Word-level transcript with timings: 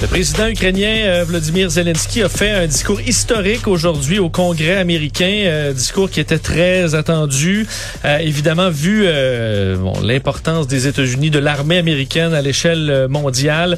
Le 0.00 0.06
président 0.06 0.46
ukrainien 0.46 1.06
euh, 1.06 1.24
Vladimir 1.26 1.70
Zelensky 1.70 2.22
a 2.22 2.28
fait 2.28 2.50
un 2.50 2.66
discours 2.68 3.00
historique 3.00 3.66
aujourd'hui 3.66 4.20
au 4.20 4.28
Congrès 4.28 4.76
américain, 4.76 5.42
euh, 5.46 5.72
discours 5.72 6.08
qui 6.08 6.20
était 6.20 6.38
très 6.38 6.94
attendu, 6.94 7.66
euh, 8.04 8.18
évidemment 8.18 8.70
vu 8.70 9.08
l'importance 10.04 10.68
des 10.68 10.86
États-Unis, 10.86 11.30
de 11.30 11.40
l'armée 11.40 11.78
américaine 11.78 12.32
à 12.32 12.42
l'échelle 12.42 13.08
mondiale. 13.08 13.76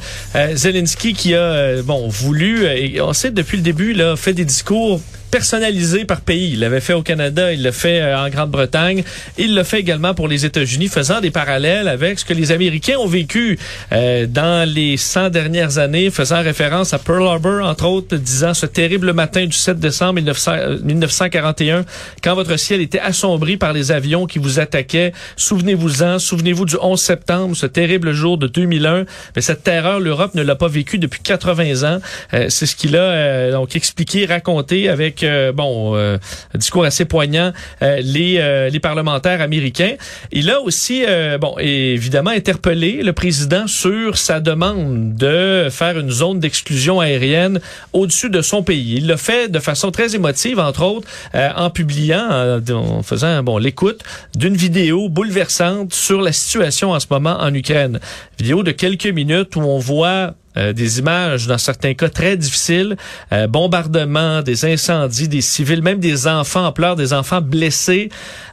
Zelensky 0.54 1.14
qui 1.14 1.34
a 1.34 1.80
bon 1.82 2.08
voulu, 2.08 2.66
et 2.66 3.00
on 3.00 3.14
sait 3.14 3.30
depuis 3.30 3.56
le 3.56 3.62
début, 3.62 3.94
là, 3.94 4.14
fait 4.16 4.34
des 4.34 4.44
discours 4.44 5.00
personnalisé 5.30 6.04
par 6.04 6.20
pays. 6.20 6.50
Il 6.52 6.60
l'avait 6.60 6.80
fait 6.80 6.92
au 6.92 7.02
Canada, 7.02 7.52
il 7.52 7.62
l'a 7.62 7.72
fait 7.72 8.00
euh, 8.00 8.18
en 8.18 8.28
Grande-Bretagne, 8.28 9.04
il 9.38 9.54
l'a 9.54 9.64
fait 9.64 9.80
également 9.80 10.14
pour 10.14 10.28
les 10.28 10.44
États-Unis, 10.44 10.88
faisant 10.88 11.20
des 11.20 11.30
parallèles 11.30 11.88
avec 11.88 12.18
ce 12.18 12.24
que 12.24 12.34
les 12.34 12.52
Américains 12.52 12.96
ont 12.98 13.06
vécu 13.06 13.58
euh, 13.92 14.26
dans 14.26 14.68
les 14.68 14.96
100 14.96 15.30
dernières 15.30 15.78
années, 15.78 16.10
faisant 16.10 16.42
référence 16.42 16.92
à 16.92 16.98
Pearl 16.98 17.26
Harbor, 17.26 17.64
entre 17.64 17.86
autres, 17.86 18.16
disant 18.16 18.54
ce 18.54 18.66
terrible 18.66 19.12
matin 19.12 19.46
du 19.46 19.56
7 19.56 19.78
décembre 19.78 20.14
1900, 20.14 20.52
1941, 20.82 21.76
euh, 21.76 21.82
quand 22.22 22.34
votre 22.34 22.56
ciel 22.58 22.80
était 22.80 23.00
assombri 23.00 23.56
par 23.56 23.72
les 23.72 23.92
avions 23.92 24.26
qui 24.26 24.38
vous 24.38 24.58
attaquaient. 24.58 25.12
Souvenez-vous-en, 25.36 26.18
souvenez-vous 26.18 26.64
du 26.64 26.76
11 26.80 27.00
septembre, 27.00 27.56
ce 27.56 27.66
terrible 27.66 28.12
jour 28.12 28.36
de 28.36 28.46
2001. 28.46 29.04
Mais 29.36 29.42
cette 29.42 29.62
terreur, 29.62 30.00
l'Europe 30.00 30.34
ne 30.34 30.42
l'a 30.42 30.56
pas 30.56 30.68
vécu 30.68 30.98
depuis 30.98 31.20
80 31.22 31.88
ans. 31.88 32.00
C'est 32.48 32.66
ce 32.66 32.74
qu'il 32.74 32.96
a 32.96 33.50
donc 33.52 33.76
expliqué, 33.76 34.26
raconté 34.26 34.88
avec 34.88 35.19
bon, 35.52 35.96
euh, 35.96 36.18
un 36.54 36.58
discours 36.58 36.84
assez 36.84 37.04
poignant, 37.04 37.52
euh, 37.82 38.00
les, 38.02 38.38
euh, 38.38 38.68
les 38.68 38.80
parlementaires 38.80 39.40
américains. 39.40 39.94
Il 40.32 40.50
a 40.50 40.60
aussi, 40.60 41.04
bon, 41.40 41.56
évidemment 41.58 42.30
interpellé 42.30 43.02
le 43.02 43.12
président 43.12 43.66
sur 43.66 44.16
sa 44.16 44.40
demande 44.40 45.14
de 45.16 45.68
faire 45.70 45.98
une 45.98 46.10
zone 46.10 46.40
d'exclusion 46.40 47.00
aérienne 47.00 47.60
au-dessus 47.92 48.30
de 48.30 48.42
son 48.42 48.62
pays. 48.62 48.96
Il 48.96 49.06
l'a 49.06 49.16
fait 49.16 49.50
de 49.50 49.58
façon 49.58 49.90
très 49.90 50.14
émotive, 50.14 50.58
entre 50.58 50.82
autres, 50.82 51.08
en 51.34 51.70
publiant, 51.70 52.60
en 52.70 53.02
faisant, 53.02 53.42
bon, 53.42 53.58
l'écoute 53.58 54.02
d'une 54.36 54.56
vidéo 54.56 55.08
bouleversante 55.08 55.92
sur 55.92 56.20
la 56.20 56.32
situation 56.32 56.92
en 56.92 57.00
ce 57.00 57.06
moment 57.10 57.36
en 57.40 57.52
Ukraine. 57.54 58.00
Vidéo 58.38 58.62
de 58.62 58.70
quelques 58.70 59.06
minutes 59.06 59.56
où 59.56 59.60
on 59.60 59.78
voit 59.78 60.34
euh, 60.56 60.72
des 60.72 60.98
images 60.98 61.46
dans 61.46 61.58
certains 61.58 61.94
cas 61.94 62.08
très 62.08 62.36
difficiles, 62.36 62.96
euh, 63.32 63.46
bombardements, 63.46 64.42
des 64.42 64.64
incendies, 64.64 65.28
des 65.28 65.42
civils, 65.42 65.82
même 65.82 66.00
des 66.00 66.26
enfants 66.26 66.66
en 66.66 66.72
pleurs, 66.72 66.96
des 66.96 67.12
enfants 67.12 67.40
blessés, 67.40 68.08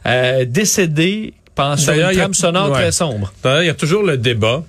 euh, 0.06 0.44
décédés 0.44 1.34
pendant 1.54 1.76
une 1.76 2.16
trame 2.16 2.34
sonore 2.34 2.72
très 2.72 2.92
sombre. 2.92 3.32
Il 3.44 3.66
y 3.66 3.68
a 3.68 3.74
toujours 3.74 4.04
le 4.04 4.16
débat 4.16 4.62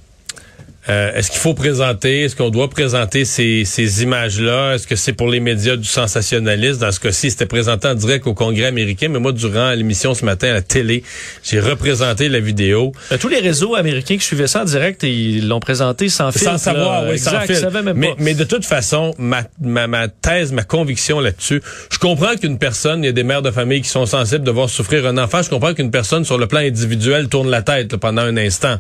euh, 0.88 1.14
est-ce 1.14 1.30
qu'il 1.30 1.40
faut 1.40 1.54
présenter, 1.54 2.24
est-ce 2.24 2.36
qu'on 2.36 2.50
doit 2.50 2.70
présenter 2.70 3.26
ces, 3.26 3.66
ces 3.66 4.04
images-là? 4.04 4.76
Est-ce 4.76 4.88
que 4.88 4.96
c'est 4.96 5.12
pour 5.12 5.28
les 5.28 5.42
médias 5.42 5.76
du 5.76 5.88
sensationnalisme? 5.88 6.80
Dans 6.80 6.92
ce 6.92 7.02
cas-ci, 7.02 7.32
c'était 7.32 7.46
présenté 7.46 7.88
en 7.90 7.96
direct 7.96 8.26
au 8.28 8.34
Congrès 8.34 8.66
américain, 8.66 9.10
mais 9.10 9.20
moi, 9.20 9.34
durant 9.34 9.72
l'émission 9.72 10.14
ce 10.14 10.24
matin 10.24 10.50
à 10.50 10.54
la 10.54 10.62
télé, 10.62 11.04
j'ai 11.44 11.60
représenté 11.60 12.30
la 12.30 12.40
vidéo. 12.40 12.94
Euh, 13.12 13.18
tous 13.18 13.28
les 13.28 13.40
réseaux 13.40 13.76
américains 13.76 14.16
qui 14.16 14.24
suivaient 14.24 14.48
ça 14.48 14.62
en 14.62 14.66
direct, 14.66 15.04
ils 15.04 15.48
l'ont 15.48 15.60
présenté 15.60 16.08
sans 16.08 16.32
fil. 16.32 16.42
Sans 16.42 16.58
savoir, 16.58 17.06
oui, 17.10 17.20
sans 17.20 17.42
fil. 17.42 17.70
Même 17.74 17.94
mais, 17.96 18.16
mais, 18.18 18.34
de 18.34 18.46
toute 18.46 18.66
façon, 18.66 19.14
ma, 19.18 19.44
ma, 19.62 19.88
ma 19.88 20.08
thèse, 20.08 20.54
ma 20.54 20.64
conviction 20.64 21.20
là-dessus, 21.20 21.62
je 21.92 21.98
comprends 21.98 22.36
qu'une 22.36 22.58
personne, 22.58 23.04
il 23.04 23.08
y 23.08 23.10
a 23.10 23.14
des 23.14 23.24
mères 23.24 23.42
de 23.42 23.52
famille 23.52 23.82
qui 23.82 23.90
sont 23.90 24.06
sensibles 24.06 24.46
de 24.46 24.52
voir 24.52 24.70
souffrir 24.70 25.06
un 25.06 25.18
enfant, 25.18 25.42
je 25.44 25.50
comprends 25.50 25.74
qu'une 25.74 25.92
personne, 25.92 26.24
sur 26.24 26.38
le 26.38 26.48
plan 26.48 26.60
individuel, 26.60 27.28
tourne 27.28 27.50
la 27.50 27.62
tête 27.62 27.98
pendant 27.98 28.22
un 28.22 28.38
instant. 28.38 28.78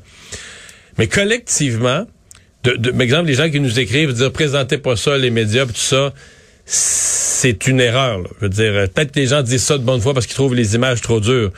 Mais 0.97 1.07
collectivement, 1.07 2.05
de, 2.63 2.71
de, 2.73 3.01
exemple, 3.01 3.27
les 3.27 3.35
gens 3.35 3.49
qui 3.49 3.59
nous 3.59 3.79
écrivent, 3.79 4.13
dire 4.13 4.31
présentez 4.31 4.77
pas 4.77 4.95
ça, 4.95 5.17
les 5.17 5.29
médias, 5.29 5.65
tout 5.65 5.75
ça, 5.75 6.13
c'est 6.65 7.67
une 7.67 7.79
erreur. 7.79 8.21
Je 8.39 8.45
veux 8.45 8.49
dire, 8.49 8.73
peut-être 8.89 9.11
que 9.11 9.19
les 9.19 9.27
gens 9.27 9.41
disent 9.41 9.63
ça 9.63 9.77
de 9.77 9.83
bonne 9.83 10.01
foi 10.01 10.13
parce 10.13 10.27
qu'ils 10.27 10.35
trouvent 10.35 10.55
les 10.55 10.75
images 10.75 11.01
trop 11.01 11.19
dures, 11.19 11.51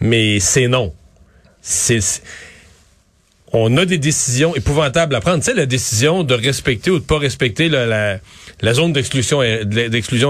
mais 0.00 0.40
c'est 0.40 0.68
non. 0.68 0.94
C'est 1.60 2.00
on 3.52 3.76
a 3.76 3.84
des 3.84 3.98
décisions 3.98 4.54
épouvantables 4.56 5.14
à 5.14 5.20
prendre. 5.20 5.38
Tu 5.38 5.44
sais, 5.44 5.54
la 5.54 5.66
décision 5.66 6.24
de 6.24 6.34
respecter 6.34 6.90
ou 6.90 6.98
de 6.98 7.04
pas 7.04 7.18
respecter 7.18 7.68
la, 7.68 8.18
zone 8.72 8.92
d'exclusion 8.92 9.40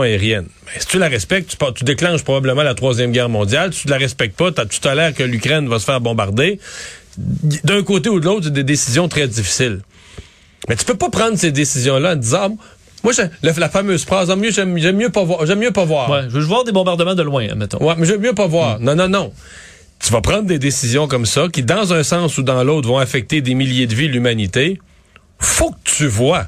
aérienne. 0.03 0.47
Mais 0.66 0.81
si 0.81 0.87
tu 0.87 0.99
la 0.99 1.09
respectes, 1.09 1.56
tu, 1.75 1.84
déclenches 1.84 2.22
probablement 2.22 2.62
la 2.62 2.75
troisième 2.75 3.12
guerre 3.12 3.28
mondiale. 3.28 3.72
Si 3.72 3.83
tu 3.83 3.89
la 3.89 3.97
respectes 3.97 4.37
pas, 4.37 4.53
tu 4.53 4.81
tolères 4.81 5.15
que 5.15 5.22
l'Ukraine 5.22 5.69
va 5.69 5.78
se 5.78 5.87
faire 5.87 6.00
bombarder 6.00 6.61
d'un 7.19 7.82
côté 7.82 8.09
ou 8.09 8.21
de 8.21 8.25
l'autre, 8.25 8.50
des 8.50 8.65
décisions 8.65 9.09
très 9.09 9.28
difficiles. 9.28 9.81
Mais 10.69 10.77
tu 10.77 10.84
peux 10.84 10.97
pas 10.97 11.10
prendre 11.10 11.37
ces 11.37 11.53
décisions-là 11.53 12.12
en 12.12 12.16
disant, 12.16 12.56
moi, 13.03 13.12
la, 13.43 13.53
la, 13.53 13.69
fameuse 13.69 14.04
phrase, 14.04 14.31
ah, 14.31 14.37
j'aime 14.50 14.97
mieux 14.97 15.10
pas 15.10 15.22
voir. 15.22 15.47
J'aime 15.47 15.60
mieux 15.60 15.71
pas 15.71 15.84
voir. 15.84 16.10
Ouais, 16.10 16.22
je 16.25 16.38
veux 16.38 16.44
voir 16.44 16.65
des 16.65 16.72
bombardements 16.72 17.15
de 17.15 17.22
loin, 17.22 17.47
mettons. 17.54 17.82
Ouais, 17.84 17.94
mais 17.97 18.06
j'aime 18.06 18.21
mieux 18.21 18.34
pas 18.34 18.47
voir. 18.47 18.81
Mm. 18.81 18.84
Non, 18.84 18.94
non, 18.97 19.09
non. 19.09 19.32
Tu 20.00 20.12
vas 20.12 20.21
prendre 20.21 20.44
des 20.44 20.59
décisions 20.59 21.09
comme 21.09 21.25
ça 21.25 21.47
qui, 21.53 21.62
dans 21.62 21.93
un 21.93 22.03
sens 22.03 22.37
ou 22.38 22.43
dans 22.43 22.62
l'autre, 22.65 22.88
vont 22.88 22.99
affecter 22.99 23.41
des 23.41 23.54
milliers 23.54 23.87
de 23.87 23.94
vies, 23.94 24.09
l'humanité. 24.09 24.81
Faut 25.38 25.71
que 25.71 25.77
tu 25.84 26.06
vois. 26.06 26.47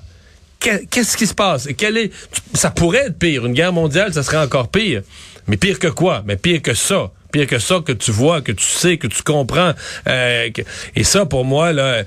Qu'est-ce 0.61 1.17
qui 1.17 1.27
se 1.27 1.35
passe? 1.35 1.69
Quel 1.77 1.97
est, 1.97 2.11
ça 2.55 2.71
pourrait 2.71 3.07
être 3.07 3.19
pire. 3.19 3.47
Une 3.47 3.53
guerre 3.53 3.73
mondiale, 3.73 4.13
ça 4.13 4.23
serait 4.23 4.39
encore 4.39 4.69
pire. 4.69 5.03
Mais 5.47 5.57
pire 5.57 5.79
que 5.79 5.87
quoi? 5.87 6.25
Mais 6.27 6.37
pire 6.37 6.61
que 6.61 6.75
ça 6.75 7.13
pire 7.31 7.47
que 7.47 7.59
ça 7.59 7.81
que 7.85 7.93
tu 7.93 8.11
vois, 8.11 8.41
que 8.41 8.53
tu 8.53 8.65
sais, 8.65 8.97
que 8.97 9.07
tu 9.07 9.23
comprends. 9.23 9.73
Euh, 10.09 10.49
et 10.97 11.05
ça, 11.05 11.27
pour 11.27 11.45
moi, 11.45 11.73
là, 11.73 12.03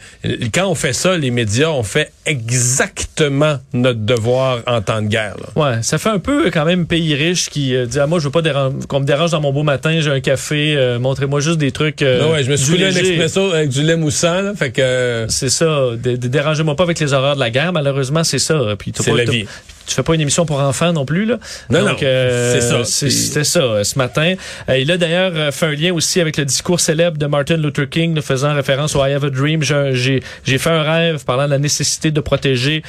quand 0.54 0.68
on 0.68 0.76
fait 0.76 0.94
ça, 0.94 1.18
les 1.18 1.32
médias, 1.32 1.70
ont 1.70 1.84
fait 1.84 2.12
exactement 2.26 3.60
notre 3.74 4.00
devoir 4.00 4.60
en 4.68 4.82
temps 4.82 5.02
de 5.02 5.08
guerre. 5.08 5.36
Là. 5.38 5.62
Ouais, 5.62 5.84
ça 5.84 5.98
fait 5.98 6.10
un 6.10 6.20
peu 6.20 6.50
quand 6.52 6.66
même 6.66 6.86
pays 6.86 7.16
riche 7.16 7.50
qui 7.50 7.76
euh, 7.76 7.86
dit 7.86 8.00
ah, 8.00 8.08
moi 8.08 8.20
je 8.20 8.26
veux 8.26 8.32
pas 8.32 8.42
qu'on 8.88 9.00
me 9.00 9.06
dérange 9.06 9.32
dans 9.32 9.42
mon 9.42 9.54
beau 9.54 9.64
matin, 9.64 10.00
j'ai 10.02 10.12
un 10.12 10.20
café, 10.20 10.76
euh, 10.76 11.00
montrez-moi 11.00 11.40
juste 11.40 11.58
des 11.58 11.72
trucs. 11.72 12.02
non, 12.02 12.32
ouais, 12.32 12.44
je 12.44 12.52
me 12.52 12.58
suis 12.58 12.84
un 12.84 12.90
expresso 12.90 13.52
avec 13.52 13.70
du 13.70 13.84
lait 13.84 13.96
moussant, 13.96 14.42
là, 14.42 14.54
fait 14.56 14.72
que. 14.72 15.26
C'est 15.30 15.50
ça. 15.50 15.90
Dérangez-moi 15.98 16.76
pas 16.76 16.84
avec 16.84 17.00
les 17.00 17.14
horreurs 17.14 17.36
de 17.36 17.40
la 17.40 17.50
guerre, 17.50 17.74
malheureusement 17.74 18.24
c'est 18.24 18.40
ça. 18.40 18.60
Puis 18.78 18.92
c'est 18.96 19.14
la 19.14 19.26
vie 19.26 19.46
tu 19.92 19.96
fais 19.96 20.04
pas 20.04 20.16
une 20.16 20.22
émission 20.22 20.46
pour 20.46 20.62
enfants 20.62 20.94
non 20.94 21.04
plus 21.06 21.26
là? 21.26 21.38
Non, 21.70 21.84
Donc, 21.86 22.02
euh, 22.02 22.54
c'est 22.54 22.62
ça. 22.62 23.10
C'était 23.10 23.44
ça 23.44 23.60
euh, 23.60 23.84
ce 23.84 23.98
matin. 23.98 24.36
Euh, 24.70 24.78
il 24.80 24.90
a 24.90 24.98
d'ailleurs 24.98 25.54
fait 25.54 25.66
un 25.66 25.76
lien 25.76 25.94
aussi 25.94 26.22
avec 26.22 26.38
le 26.38 26.46
discours 26.46 26.80
célèbre 26.80 27.18
de 27.18 27.26
Martin 27.26 27.58
Luther 27.58 27.90
King, 27.90 28.20
faisant 28.22 28.54
référence 28.56 28.96
au 28.96 29.06
I 29.06 29.12
Have 29.12 29.26
a 29.26 29.30
Dream. 29.30 29.62
J'ai 29.64 30.22
fait 30.46 30.70
un 30.70 30.84
rêve 30.84 31.26
parlant 31.26 31.46
de 31.46 31.50
la 31.50 31.60
nécessité 31.60 32.10
de 32.12 32.22
protéger 32.22 32.84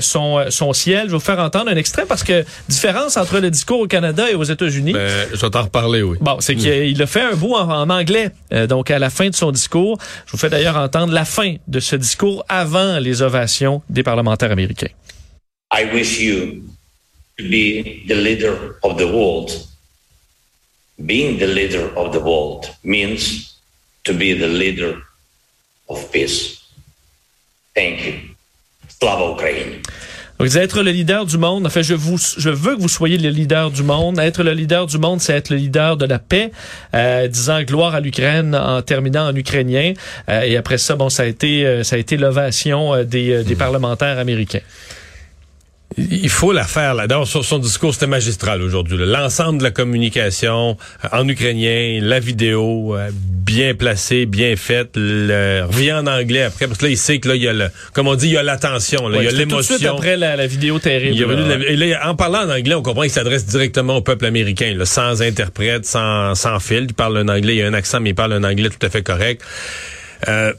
son 0.00 0.44
son 0.50 0.72
ciel. 0.72 1.02
Je 1.06 1.12
vais 1.12 1.18
vous 1.18 1.20
faire 1.20 1.38
entendre 1.38 1.70
un 1.70 1.76
extrait 1.76 2.06
parce 2.08 2.24
que 2.24 2.44
différence 2.68 3.16
entre 3.16 3.38
le 3.38 3.50
discours 3.50 3.80
au 3.80 3.86
Canada 3.86 4.24
et 4.28 4.34
aux 4.34 4.42
États-Unis. 4.42 4.94
Ben, 4.94 5.08
je 5.32 5.40
vais 5.40 5.50
t'en 5.50 5.62
reparler, 5.62 6.02
oui. 6.02 6.16
Bon, 6.20 6.38
c'est 6.40 6.56
qu'il 6.56 7.00
a 7.00 7.06
fait 7.06 7.22
un 7.22 7.34
bout 7.34 7.54
en, 7.54 7.70
en 7.70 7.88
anglais. 7.90 8.30
donc 8.68 8.90
à 8.90 8.98
la 8.98 9.10
fin 9.10 9.28
de 9.28 9.34
son 9.36 9.52
discours, 9.52 9.96
je 10.26 10.32
vous 10.32 10.38
fais 10.38 10.50
d'ailleurs 10.50 10.76
entendre 10.76 11.12
la 11.12 11.24
fin 11.24 11.54
de 11.68 11.78
ce 11.78 11.94
discours 11.94 12.44
avant 12.48 12.98
les 12.98 13.22
ovations 13.22 13.80
des 13.88 14.02
parlementaires 14.02 14.50
américains. 14.50 14.88
I 15.78 15.84
wish 15.94 16.18
you 16.18 16.64
to 17.38 17.48
be 17.48 18.02
the 18.08 18.16
leader 18.16 18.78
of 18.82 18.98
the 18.98 19.06
world. 19.06 19.50
Being 21.06 21.38
the 21.38 21.46
leader 21.46 21.84
of 21.96 22.12
the 22.12 22.18
world 22.18 22.66
means 22.82 23.54
to 24.02 24.12
be 24.12 24.32
the 24.32 24.48
leader 24.48 25.00
of 25.88 26.10
peace. 26.10 26.58
Thank 27.76 28.04
you. 28.04 28.14
Slava 28.88 29.30
Ukraine. 29.30 29.82
Donc, 30.40 30.54
être 30.56 30.82
le 30.82 30.90
leader 30.90 31.26
du 31.26 31.38
monde. 31.38 31.66
En 31.66 31.70
fait, 31.70 31.84
je 31.84 31.94
vous, 31.94 32.16
je 32.16 32.50
veux 32.50 32.74
que 32.76 32.80
vous 32.80 32.88
soyez 32.88 33.18
le 33.18 33.28
leader 33.28 33.70
du 33.70 33.84
monde. 33.84 34.18
Être 34.18 34.42
le 34.42 34.52
leader 34.52 34.86
du 34.86 34.98
monde, 34.98 35.20
c'est 35.20 35.34
être 35.34 35.50
le 35.50 35.56
leader 35.56 35.96
de 35.96 36.06
la 36.06 36.18
paix, 36.18 36.50
euh, 36.94 37.28
disant 37.28 37.62
gloire 37.62 37.94
à 37.94 38.00
l'Ukraine 38.00 38.54
en 38.54 38.82
terminant 38.82 39.28
en 39.28 39.34
ukrainien. 39.34 39.94
Euh, 40.28 40.42
et 40.42 40.56
après 40.56 40.78
ça, 40.78 40.96
bon, 40.96 41.08
ça 41.08 41.22
a 41.24 41.26
été, 41.26 41.66
euh, 41.66 41.84
ça 41.84 41.96
a 41.96 41.98
été 42.00 42.16
l'ovation 42.16 42.94
euh, 42.94 43.04
des, 43.04 43.44
des 43.44 43.56
parlementaires 43.56 44.18
américains 44.18 44.60
il 45.96 46.28
faut 46.28 46.52
la 46.52 46.64
faire 46.64 46.94
là. 46.94 47.06
dedans 47.06 47.24
son, 47.24 47.58
discours, 47.58 47.94
c'était 47.94 48.06
magistral 48.06 48.60
aujourd'hui. 48.62 48.98
L'ensemble 49.00 49.58
de 49.58 49.64
la 49.64 49.70
communication 49.70 50.76
euh, 51.04 51.08
en 51.12 51.26
ukrainien, 51.26 52.00
la 52.02 52.20
vidéo 52.20 52.94
euh, 52.94 53.10
bien 53.12 53.74
placée, 53.74 54.26
bien 54.26 54.54
faite, 54.56 54.90
le, 54.96 55.64
revient 55.64 55.94
en 55.94 56.06
anglais 56.06 56.42
après 56.42 56.66
parce 56.66 56.78
que 56.78 56.84
là 56.84 56.90
il 56.90 56.98
sait 56.98 57.18
que 57.18 57.28
là 57.28 57.36
il 57.36 57.42
y 57.42 57.48
a 57.48 57.54
le, 57.54 57.68
comme 57.94 58.06
on 58.06 58.16
dit, 58.16 58.26
il 58.26 58.32
y 58.32 58.36
a 58.36 58.42
l'attention, 58.42 59.10
il 59.10 59.24
y 59.24 59.28
a 59.28 59.30
l'émotion. 59.30 59.76
Tout 59.76 59.82
de 59.82 59.88
après 59.88 60.16
la, 60.16 60.46
vidéo 60.46 60.78
terrible. 60.78 61.64
et 61.66 61.76
là, 61.76 62.08
en 62.08 62.14
parlant 62.14 62.46
en 62.46 62.50
anglais, 62.50 62.74
on 62.74 62.82
comprend 62.82 63.02
qu'il 63.02 63.10
s'adresse 63.10 63.46
directement 63.46 63.96
au 63.96 64.02
peuple 64.02 64.26
américain, 64.26 64.74
là, 64.76 64.84
sans 64.84 65.22
interprète, 65.22 65.86
sans 65.86 66.34
sans 66.34 66.60
fil. 66.60 66.86
Il 66.88 66.94
parle 66.94 67.16
un 67.16 67.28
anglais, 67.28 67.54
il 67.54 67.58
y 67.58 67.62
a 67.62 67.66
un 67.66 67.74
accent, 67.74 68.00
mais 68.00 68.10
il 68.10 68.14
parle 68.14 68.34
un 68.34 68.44
anglais 68.44 68.68
tout 68.68 68.86
à 68.86 68.90
fait 68.90 69.02
correct. 69.02 69.42
Euh, 70.26 70.52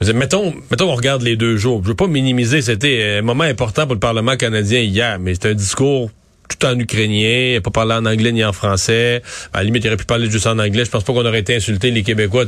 Mettons, 0.00 0.54
mettons 0.70 0.86
qu'on 0.86 0.94
regarde 0.94 1.22
les 1.22 1.36
deux 1.36 1.56
jours. 1.56 1.80
Je 1.82 1.88
veux 1.88 1.94
pas 1.94 2.06
minimiser, 2.06 2.62
c'était 2.62 3.18
un 3.18 3.22
moment 3.22 3.44
important 3.44 3.84
pour 3.84 3.94
le 3.94 4.00
Parlement 4.00 4.36
canadien 4.36 4.80
hier, 4.80 5.18
mais 5.18 5.34
c'est 5.34 5.50
un 5.50 5.54
discours 5.54 6.10
tout 6.48 6.66
en 6.66 6.78
ukrainien, 6.78 7.52
il 7.52 7.56
a 7.56 7.60
pas 7.60 7.70
parlé 7.70 7.94
en 7.94 8.06
anglais 8.06 8.32
ni 8.32 8.44
en 8.44 8.52
français. 8.52 9.22
À 9.52 9.58
la 9.58 9.64
limite, 9.64 9.84
il 9.84 9.88
aurait 9.88 9.96
pu 9.96 10.06
parler 10.06 10.30
juste 10.30 10.46
en 10.46 10.58
anglais. 10.58 10.84
Je 10.84 10.90
pense 10.90 11.04
pas 11.04 11.12
qu'on 11.12 11.26
aurait 11.26 11.40
été 11.40 11.54
insulté 11.54 11.90
les 11.90 12.02
Québécois. 12.02 12.44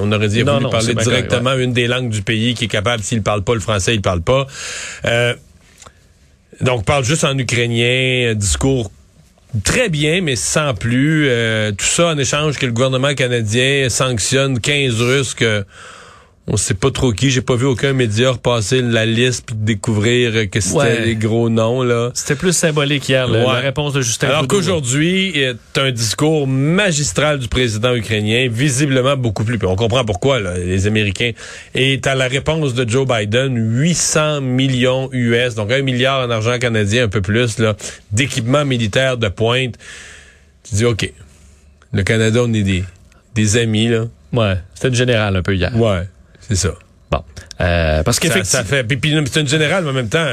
on 0.00 0.12
aurait 0.12 0.28
dit 0.28 0.42
Non, 0.42 0.54
voulu 0.54 0.64
non, 0.64 0.70
parler 0.70 0.94
directement 0.94 1.50
correct, 1.50 1.64
une 1.64 1.72
des 1.72 1.86
langues 1.86 2.08
du 2.08 2.22
pays 2.22 2.54
qui 2.54 2.64
est 2.64 2.68
capable. 2.68 3.02
S'il 3.02 3.22
parle 3.22 3.42
pas 3.42 3.54
le 3.54 3.60
français, 3.60 3.94
il 3.94 4.02
parle 4.02 4.22
pas. 4.22 4.46
Euh, 5.04 5.34
donc, 6.60 6.84
parle 6.84 7.04
juste 7.04 7.24
en 7.24 7.36
ukrainien, 7.38 8.34
discours 8.34 8.90
très 9.62 9.88
bien, 9.88 10.20
mais 10.20 10.36
sans 10.36 10.74
plus. 10.74 11.28
Euh, 11.28 11.70
tout 11.70 11.84
ça 11.84 12.08
en 12.08 12.18
échange 12.18 12.58
que 12.58 12.66
le 12.66 12.72
gouvernement 12.72 13.14
canadien 13.14 13.88
sanctionne 13.88 14.58
15 14.58 15.00
Russes 15.00 15.34
que 15.34 15.64
on 16.46 16.58
sait 16.58 16.74
pas 16.74 16.90
trop 16.90 17.12
qui. 17.12 17.30
J'ai 17.30 17.40
pas 17.40 17.56
vu 17.56 17.64
aucun 17.64 17.94
média 17.94 18.30
repasser 18.32 18.82
la 18.82 19.06
liste 19.06 19.46
puis 19.46 19.56
découvrir 19.58 20.50
que 20.50 20.60
c'était 20.60 20.76
Ouais. 20.76 21.04
les 21.06 21.16
gros 21.16 21.48
noms 21.48 21.82
là. 21.82 22.10
C'était 22.14 22.34
plus 22.34 22.52
symbolique 22.54 23.08
hier, 23.08 23.30
Ouais. 23.30 23.38
la 23.42 23.60
réponse 23.60 23.94
de 23.94 24.02
Justin 24.02 24.28
Alors 24.28 24.46
qu'aujourd'hui, 24.46 25.32
c'est 25.34 25.80
un 25.80 25.90
discours 25.90 26.46
magistral 26.46 27.38
du 27.38 27.48
président 27.48 27.94
ukrainien, 27.94 28.48
visiblement 28.50 29.16
beaucoup 29.16 29.44
plus. 29.44 29.58
on 29.64 29.76
comprend 29.76 30.04
pourquoi 30.04 30.38
là, 30.40 30.58
les 30.58 30.86
Américains. 30.86 31.30
Et 31.74 31.98
à 32.04 32.14
la 32.14 32.28
réponse 32.28 32.74
de 32.74 32.86
Joe 32.88 33.06
Biden, 33.08 33.56
800 33.56 34.42
millions 34.42 35.08
US, 35.12 35.54
donc 35.54 35.72
un 35.72 35.80
milliard 35.80 36.26
en 36.26 36.30
argent 36.30 36.58
canadien, 36.58 37.04
un 37.04 37.08
peu 37.08 37.22
plus, 37.22 37.58
là, 37.58 37.74
d'équipements 38.12 38.64
militaires 38.66 39.16
de 39.16 39.28
pointe. 39.28 39.76
Tu 40.68 40.74
dis, 40.76 40.84
OK, 40.84 41.10
le 41.92 42.02
Canada, 42.02 42.40
on 42.44 42.52
est 42.52 42.62
des, 42.62 42.84
des 43.34 43.56
amis, 43.56 43.88
là. 43.88 44.04
Ouais, 44.32 44.56
c'était 44.74 44.88
une 44.88 44.94
générale 44.94 45.36
un 45.36 45.42
peu 45.42 45.54
hier. 45.54 45.74
Ouais, 45.76 46.02
c'est 46.48 46.56
ça. 46.56 46.70
Bon. 47.10 47.22
Euh, 47.60 48.02
parce 48.02 48.16
Ça, 48.16 48.22
qu'effectivement... 48.22 48.62
ça 48.62 48.64
fait. 48.64 48.84
Puis, 48.84 48.96
puis 48.96 49.14
c'est 49.30 49.40
une 49.40 49.48
générale, 49.48 49.84
mais 49.84 49.90
en 49.90 49.94
même 49.94 50.08
temps, 50.08 50.26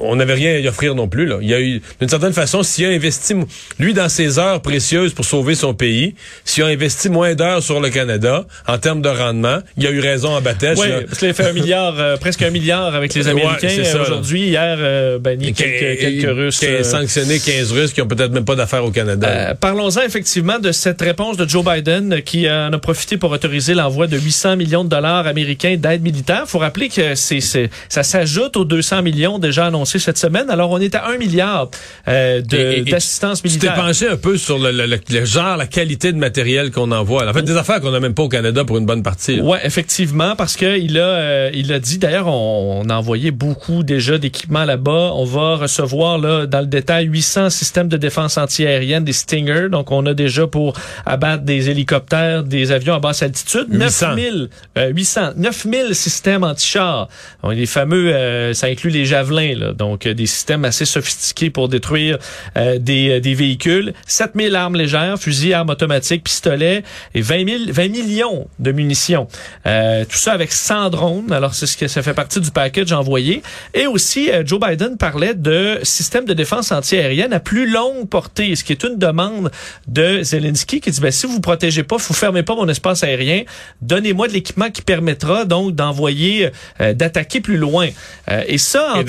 on 0.00 0.16
n'avait 0.16 0.34
rien 0.34 0.52
à 0.54 0.58
y 0.58 0.68
offrir 0.68 0.94
non 0.94 1.08
plus. 1.08 1.26
Là. 1.26 1.38
Il 1.40 1.48
y 1.48 1.54
a 1.54 1.60
eu, 1.60 1.80
d'une 2.00 2.08
certaine 2.08 2.32
façon, 2.32 2.62
s'il 2.62 2.86
a 2.86 2.88
investi, 2.90 3.34
lui, 3.78 3.94
dans 3.94 4.08
ses 4.08 4.38
heures 4.38 4.60
précieuses 4.62 5.12
pour 5.14 5.24
sauver 5.24 5.54
son 5.54 5.74
pays, 5.74 6.14
s'il 6.44 6.62
a 6.64 6.66
investi 6.66 7.08
moins 7.08 7.34
d'heures 7.34 7.62
sur 7.62 7.80
le 7.80 7.90
Canada, 7.90 8.46
en 8.66 8.78
termes 8.78 9.02
de 9.02 9.08
rendement, 9.08 9.58
il 9.76 9.86
a 9.86 9.90
eu 9.90 10.00
raison 10.00 10.30
en 10.34 10.40
bâtèche. 10.40 10.78
Oui, 10.78 10.88
parce 11.06 11.18
qu'il 11.18 11.28
a 11.28 11.34
fait 11.34 11.46
un 11.46 11.52
milliard, 11.52 11.94
euh, 11.98 12.16
presque 12.16 12.42
un 12.42 12.50
milliard 12.50 12.94
avec 12.94 13.14
les 13.14 13.28
Américains. 13.28 13.68
Euh. 13.68 14.02
Aujourd'hui, 14.02 14.48
hier, 14.48 14.76
euh, 14.78 15.18
banni 15.18 15.52
quelques, 15.52 15.98
quelques 16.00 16.36
Russes. 16.36 16.60
Euh, 16.64 16.82
sanctionné 16.82 17.38
15 17.38 17.72
Russes 17.72 17.92
qui 17.92 18.02
ont 18.02 18.06
peut-être 18.06 18.32
même 18.32 18.44
pas 18.44 18.54
d'affaires 18.54 18.84
au 18.84 18.90
Canada. 18.90 19.28
Euh, 19.28 19.54
Parlons-en 19.54 20.02
effectivement 20.02 20.58
de 20.58 20.72
cette 20.72 21.00
réponse 21.00 21.36
de 21.36 21.48
Joe 21.48 21.64
Biden 21.64 22.20
qui 22.22 22.48
en 22.50 22.72
a 22.72 22.78
profité 22.78 23.16
pour 23.16 23.30
autoriser 23.30 23.74
l'envoi 23.74 24.06
de 24.06 24.18
800 24.18 24.56
millions 24.56 24.84
de 24.84 24.88
dollars 24.90 25.26
américains 25.26 25.76
d'aide 25.78 26.02
militaire. 26.02 26.44
faut 26.46 26.58
rappeler 26.58 26.88
que 26.88 27.14
c'est, 27.14 27.40
c'est- 27.40 27.70
ça 27.88 28.02
s'ajoute 28.02 28.56
aux 28.56 28.64
200 28.64 29.02
millions 29.02 29.38
déjà 29.38 29.66
annoncés 29.66 29.87
cette 29.98 30.18
semaine. 30.18 30.50
Alors 30.50 30.70
on 30.70 30.78
est 30.80 30.94
à 30.94 31.06
1 31.08 31.16
milliard 31.18 31.70
euh, 32.08 32.42
d'assistance 32.42 33.38
tu 33.42 33.48
t'es 33.48 33.48
militaire. 33.48 33.74
penché 33.74 34.08
un 34.08 34.16
peu 34.16 34.36
sur 34.36 34.58
le, 34.58 34.70
le- 34.72 34.86
le- 34.86 34.98
le 35.08 35.24
genre, 35.24 35.56
la 35.56 35.66
qualité 35.66 36.12
de 36.12 36.18
matériel 36.18 36.70
qu'on 36.70 36.90
envoie. 36.92 37.28
En 37.28 37.32
fait, 37.32 37.42
des 37.42 37.56
affaires 37.56 37.80
qu'on 37.80 37.90
n'a 37.90 38.00
même 38.00 38.14
pas 38.14 38.24
au 38.24 38.28
Canada 38.28 38.64
pour 38.64 38.76
une 38.78 38.86
bonne 38.86 39.02
partie. 39.02 39.36
là. 39.36 39.42
Ouais, 39.44 39.60
effectivement, 39.64 40.36
parce 40.36 40.56
que 40.56 40.78
il 40.78 40.98
a, 40.98 41.02
euh, 41.02 41.50
il 41.54 41.72
a 41.72 41.78
dit. 41.78 41.98
D'ailleurs, 41.98 42.26
on, 42.28 42.82
on 42.84 42.90
a 42.90 42.94
envoyé 42.96 43.30
beaucoup 43.30 43.82
déjà 43.82 44.18
d'équipements 44.18 44.64
là-bas. 44.64 45.12
On 45.14 45.24
va 45.24 45.56
recevoir 45.56 46.18
là 46.18 46.46
dans 46.46 46.60
le 46.60 46.66
détail 46.66 47.06
800 47.06 47.50
systèmes 47.50 47.88
de 47.88 47.96
défense 47.96 48.36
antiaérienne, 48.38 49.04
des 49.04 49.12
Stinger. 49.12 49.68
Donc, 49.70 49.90
on 49.92 50.04
a 50.06 50.14
déjà 50.14 50.46
pour 50.46 50.74
abattre 51.06 51.44
des 51.44 51.70
hélicoptères, 51.70 52.42
des 52.44 52.72
avions 52.72 52.94
à 52.94 52.98
basse 52.98 53.22
altitude, 53.22 53.66
800. 53.70 54.08
9000, 54.16 54.48
euh, 54.78 54.88
800, 54.90 55.30
9000 55.36 55.94
systèmes 55.94 56.44
anti-chars. 56.44 57.08
Les 57.50 57.66
fameux, 57.66 58.12
euh, 58.14 58.52
ça 58.54 58.66
inclut 58.66 58.90
les 58.90 59.04
javelins, 59.04 59.54
là. 59.56 59.67
Donc 59.72 60.06
euh, 60.06 60.14
des 60.14 60.26
systèmes 60.26 60.64
assez 60.64 60.84
sophistiqués 60.84 61.50
pour 61.50 61.68
détruire 61.68 62.18
euh, 62.56 62.78
des, 62.78 63.10
euh, 63.10 63.20
des 63.20 63.34
véhicules, 63.34 63.92
7000 64.06 64.54
armes 64.56 64.76
légères, 64.76 65.18
fusils, 65.18 65.54
armes 65.54 65.70
automatiques, 65.70 66.24
pistolets 66.24 66.82
et 67.14 67.20
20, 67.20 67.48
000, 67.48 67.58
20 67.68 67.88
millions 67.88 68.48
de 68.58 68.72
munitions. 68.72 69.28
Euh, 69.66 70.04
tout 70.04 70.16
ça 70.16 70.32
avec 70.32 70.52
100 70.52 70.90
drones. 70.90 71.32
Alors, 71.32 71.54
c'est 71.54 71.66
ce 71.66 71.76
que 71.76 71.88
ça 71.88 72.02
fait 72.02 72.14
partie 72.14 72.40
du 72.40 72.50
package 72.50 72.92
envoyé. 72.92 73.42
Et 73.74 73.86
aussi, 73.86 74.30
euh, 74.30 74.42
Joe 74.44 74.60
Biden 74.60 74.96
parlait 74.96 75.34
de 75.34 75.78
systèmes 75.82 76.24
de 76.24 76.34
défense 76.34 76.72
antiaérienne 76.72 77.32
à 77.32 77.40
plus 77.40 77.70
longue 77.70 78.08
portée, 78.08 78.54
ce 78.56 78.64
qui 78.64 78.72
est 78.72 78.82
une 78.84 78.98
demande 78.98 79.50
de 79.86 80.22
Zelensky 80.22 80.80
qui 80.80 80.90
dit, 80.90 81.00
ben, 81.00 81.10
si 81.10 81.26
vous 81.26 81.40
protégez 81.40 81.82
pas, 81.82 81.96
vous 81.96 82.14
fermez 82.14 82.42
pas 82.42 82.54
mon 82.54 82.68
espace 82.68 83.02
aérien, 83.02 83.42
donnez-moi 83.82 84.28
de 84.28 84.32
l'équipement 84.32 84.70
qui 84.70 84.82
permettra 84.82 85.44
donc 85.44 85.74
d'envoyer, 85.74 86.50
euh, 86.80 86.94
d'attaquer 86.94 87.40
plus 87.40 87.56
loin. 87.56 87.88
Euh, 88.30 88.42
et 88.46 88.58
ça, 88.58 88.94
Et 89.00 89.04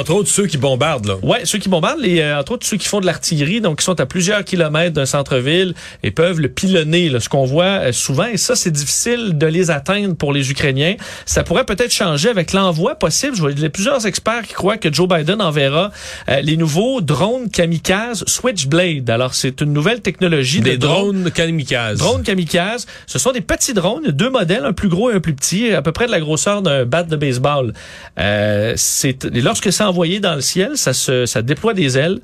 entre 0.00 0.12
autres, 0.12 0.28
ceux 0.28 0.46
qui 0.46 0.56
bombardent. 0.58 1.06
Là. 1.06 1.16
Ouais, 1.22 1.40
ceux 1.44 1.58
qui 1.58 1.68
bombardent, 1.68 2.00
les, 2.00 2.20
euh, 2.20 2.38
entre 2.40 2.52
autres 2.52 2.66
ceux 2.66 2.76
qui 2.76 2.88
font 2.88 3.00
de 3.00 3.06
l'artillerie, 3.06 3.60
donc 3.60 3.78
qui 3.78 3.84
sont 3.84 4.00
à 4.00 4.06
plusieurs 4.06 4.44
kilomètres 4.44 4.94
d'un 4.94 5.06
centre-ville 5.06 5.74
et 6.02 6.10
peuvent 6.10 6.40
le 6.40 6.48
pilonner, 6.48 7.08
là, 7.08 7.20
ce 7.20 7.28
qu'on 7.28 7.44
voit 7.44 7.64
euh, 7.64 7.92
souvent. 7.92 8.26
Et 8.26 8.36
ça, 8.36 8.56
c'est 8.56 8.70
difficile 8.70 9.36
de 9.38 9.46
les 9.46 9.70
atteindre 9.70 10.14
pour 10.16 10.32
les 10.32 10.50
Ukrainiens. 10.50 10.96
Ça 11.26 11.42
pourrait 11.42 11.64
peut-être 11.64 11.92
changer 11.92 12.28
avec 12.28 12.52
l'envoi 12.52 12.94
possible. 12.94 13.36
Je 13.36 13.40
vois 13.40 13.52
il 13.52 13.60
y 13.60 13.64
a 13.64 13.70
plusieurs 13.70 14.06
experts 14.06 14.42
qui 14.46 14.54
croient 14.54 14.78
que 14.78 14.92
Joe 14.92 15.08
Biden 15.08 15.40
enverra 15.42 15.90
euh, 16.28 16.40
les 16.40 16.56
nouveaux 16.56 17.00
drones 17.00 17.50
kamikazes 17.50 18.24
Switchblade. 18.26 19.08
Alors, 19.10 19.34
c'est 19.34 19.60
une 19.60 19.72
nouvelle 19.72 20.00
technologie 20.00 20.60
Des 20.60 20.72
de 20.72 20.76
drone. 20.76 21.22
drones 21.22 21.30
kamikazes. 21.32 21.98
Drones 21.98 22.22
kamikazes, 22.22 22.86
ce 23.06 23.18
sont 23.18 23.32
des 23.32 23.40
petits 23.40 23.74
drones, 23.74 24.08
deux 24.08 24.30
modèles, 24.30 24.64
un 24.64 24.72
plus 24.72 24.88
gros 24.88 25.10
et 25.10 25.14
un 25.14 25.20
plus 25.20 25.34
petit, 25.34 25.72
à 25.72 25.82
peu 25.82 25.92
près 25.92 26.06
de 26.06 26.10
la 26.10 26.20
grosseur 26.20 26.62
d'un 26.62 26.84
bat 26.84 27.02
de 27.02 27.16
baseball. 27.16 27.72
Euh, 28.18 28.72
c'est 28.76 29.24
lorsque 29.34 29.72
c'est 29.72 29.82
envoyé 29.90 30.20
dans 30.20 30.34
le 30.34 30.40
ciel, 30.40 30.76
ça 30.76 30.92
se 30.92 31.26
ça 31.26 31.42
déploie 31.42 31.74
des 31.74 31.98
ailes. 31.98 32.20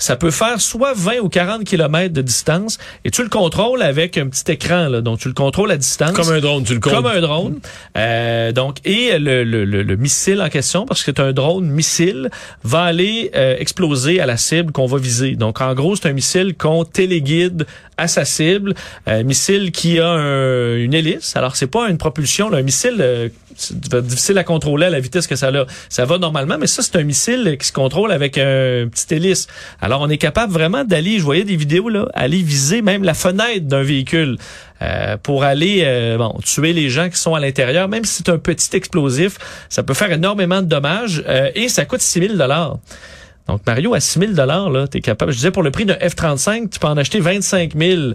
Ça 0.00 0.16
peut 0.16 0.30
faire 0.32 0.60
soit 0.60 0.92
20 0.94 1.18
ou 1.20 1.28
40 1.28 1.62
kilomètres 1.64 2.12
de 2.14 2.22
distance 2.22 2.78
et 3.04 3.10
tu 3.12 3.22
le 3.22 3.28
contrôles 3.28 3.82
avec 3.82 4.18
un 4.18 4.26
petit 4.28 4.50
écran 4.50 4.88
là, 4.88 5.00
donc 5.02 5.20
tu 5.20 5.28
le 5.28 5.34
contrôles 5.34 5.70
à 5.70 5.76
distance. 5.76 6.12
Comme 6.12 6.30
un 6.30 6.40
drone, 6.40 6.64
tu 6.64 6.74
le 6.74 6.80
comptes. 6.80 6.94
Comme 6.94 7.06
un 7.06 7.20
drone. 7.20 7.60
Euh, 7.96 8.50
donc, 8.52 8.78
et 8.84 9.18
le, 9.18 9.44
le, 9.44 9.64
le, 9.64 9.82
le 9.82 9.96
missile 9.96 10.40
en 10.40 10.48
question, 10.48 10.86
parce 10.86 11.02
que 11.04 11.12
c'est 11.14 11.20
un 11.20 11.32
drone 11.32 11.66
missile, 11.70 12.30
va 12.64 12.82
aller 12.82 13.30
euh, 13.36 13.56
exploser 13.58 14.20
à 14.20 14.26
la 14.26 14.36
cible 14.38 14.72
qu'on 14.72 14.86
va 14.86 14.98
viser. 14.98 15.36
Donc, 15.36 15.60
en 15.60 15.74
gros, 15.74 15.94
c'est 15.96 16.08
un 16.08 16.12
missile 16.14 16.56
qu'on 16.56 16.84
téléguide 16.84 17.66
à 17.98 18.08
sa 18.08 18.24
cible. 18.24 18.74
Un 19.06 19.22
missile 19.24 19.70
qui 19.72 19.98
a 20.00 20.08
un- 20.08 20.76
une 20.76 20.94
hélice. 20.94 21.36
Alors, 21.36 21.56
c'est 21.56 21.66
pas 21.66 21.88
une 21.90 21.98
propulsion. 21.98 22.48
là, 22.48 22.58
un 22.58 22.62
missile, 22.62 22.96
euh, 23.00 23.28
c'est 23.56 23.78
difficile 24.06 24.38
à 24.38 24.44
contrôler 24.44 24.86
à 24.86 24.90
la 24.90 25.00
vitesse 25.00 25.26
que 25.26 25.36
ça 25.36 25.48
a. 25.48 25.66
Ça 25.90 26.06
va 26.06 26.16
normalement, 26.16 26.56
mais 26.58 26.66
ça, 26.66 26.82
c'est 26.82 26.96
un 26.96 27.02
missile 27.02 27.56
qui 27.60 27.66
se 27.66 27.72
contrôle 27.72 28.10
avec 28.12 28.38
un 28.38 28.88
petit 28.90 29.14
hélice. 29.14 29.46
Alors, 29.82 29.89
on 29.98 30.08
est 30.08 30.18
capable 30.18 30.52
vraiment 30.52 30.84
d'aller, 30.84 31.18
je 31.18 31.24
voyais 31.24 31.44
des 31.44 31.56
vidéos, 31.56 31.88
là, 31.88 32.06
aller 32.14 32.42
viser 32.42 32.82
même 32.82 33.02
la 33.02 33.14
fenêtre 33.14 33.66
d'un 33.66 33.82
véhicule 33.82 34.36
euh, 34.82 35.16
pour 35.16 35.44
aller 35.44 35.82
euh, 35.84 36.16
bon, 36.18 36.38
tuer 36.44 36.72
les 36.72 36.88
gens 36.90 37.08
qui 37.08 37.18
sont 37.18 37.34
à 37.34 37.40
l'intérieur, 37.40 37.88
même 37.88 38.04
si 38.04 38.16
c'est 38.18 38.28
un 38.28 38.38
petit 38.38 38.76
explosif, 38.76 39.38
ça 39.68 39.82
peut 39.82 39.94
faire 39.94 40.12
énormément 40.12 40.62
de 40.62 40.66
dommages 40.66 41.24
euh, 41.28 41.50
et 41.54 41.68
ça 41.68 41.84
coûte 41.84 42.00
6 42.00 42.28
000 42.28 42.34
Donc, 43.48 43.60
Mario, 43.66 43.94
à 43.94 44.00
6 44.00 44.18
000 44.18 44.32
là, 44.32 44.86
t'es 44.88 45.00
capable, 45.00 45.32
je 45.32 45.36
disais, 45.38 45.50
pour 45.50 45.62
le 45.62 45.70
prix 45.70 45.86
d'un 45.86 45.94
F-35, 45.94 46.70
tu 46.70 46.78
peux 46.78 46.86
en 46.86 46.96
acheter 46.96 47.20
25 47.20 47.72
000 47.76 48.12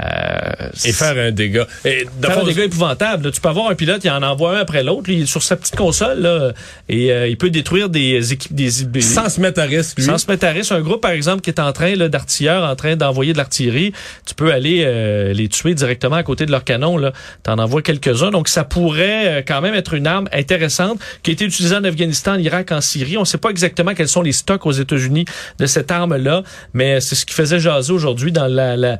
euh, 0.00 0.68
Et 0.84 0.92
faire 0.92 1.16
un 1.18 1.30
dégât. 1.30 1.66
Et, 1.84 2.06
Faire 2.20 2.32
fond, 2.32 2.40
un 2.42 2.44
dégât 2.44 2.64
épouvantable. 2.64 3.24
là. 3.26 3.30
Tu 3.30 3.40
peux 3.40 3.48
avoir 3.48 3.68
un 3.70 3.74
pilote, 3.74 4.02
il 4.04 4.10
en 4.10 4.22
envoie 4.22 4.56
un 4.56 4.60
après 4.60 4.82
l'autre. 4.82 5.02
lui, 5.08 5.16
Il 5.16 5.22
est 5.22 5.26
sur 5.26 5.42
sa 5.42 5.56
petite 5.56 5.76
console 5.76 6.20
là, 6.20 6.52
et 6.88 7.12
euh, 7.12 7.28
il 7.28 7.36
peut 7.36 7.50
détruire 7.50 7.88
des 7.88 8.32
équipes, 8.32 8.54
des, 8.54 8.84
des- 8.84 9.00
sans 9.00 9.28
se 9.28 9.40
mettre 9.40 9.60
à 9.60 9.64
risque, 9.64 9.98
lui. 9.98 10.04
sans 10.04 10.18
se 10.18 10.26
mettre 10.30 10.46
à 10.46 10.50
risque. 10.50 10.72
Un 10.72 10.80
groupe, 10.80 11.00
par 11.00 11.10
exemple, 11.10 11.42
qui 11.42 11.50
est 11.50 11.60
en 11.60 11.72
train 11.72 11.94
d'artilleurs, 12.08 12.64
en 12.68 12.74
train 12.76 12.96
d'envoyer 12.96 13.32
de 13.32 13.38
l'artillerie, 13.38 13.92
tu 14.26 14.34
peux 14.34 14.52
aller 14.52 14.82
euh, 14.84 15.32
les 15.32 15.48
tuer 15.48 15.74
directement 15.74 16.16
à 16.16 16.22
côté 16.22 16.46
de 16.46 16.50
leur 16.52 16.64
canon. 16.64 16.96
Là. 16.96 17.12
T'en 17.42 17.58
envoies 17.58 17.82
quelques-uns. 17.82 18.30
Donc, 18.30 18.48
ça 18.48 18.64
pourrait 18.64 19.40
euh, 19.40 19.42
quand 19.46 19.60
même 19.60 19.74
être 19.74 19.94
une 19.94 20.06
arme 20.06 20.28
intéressante 20.32 20.98
qui 21.22 21.30
a 21.30 21.34
été 21.34 21.44
utilisée 21.44 21.76
en 21.76 21.84
Afghanistan, 21.84 22.32
en 22.32 22.38
Irak, 22.38 22.72
en 22.72 22.80
Syrie. 22.80 23.16
On 23.16 23.20
ne 23.20 23.26
sait 23.26 23.38
pas 23.38 23.50
exactement 23.50 23.94
quels 23.94 24.08
sont 24.08 24.22
les 24.22 24.32
stocks 24.32 24.64
aux 24.66 24.72
États-Unis 24.72 25.24
de 25.58 25.66
cette 25.66 25.90
arme-là, 25.90 26.42
mais 26.74 27.00
c'est 27.00 27.14
ce 27.14 27.26
qui 27.26 27.34
faisait 27.34 27.60
jaser 27.60 27.92
aujourd'hui 27.92 28.32
dans 28.32 28.46
la- 28.46 28.76
la, 28.76 28.98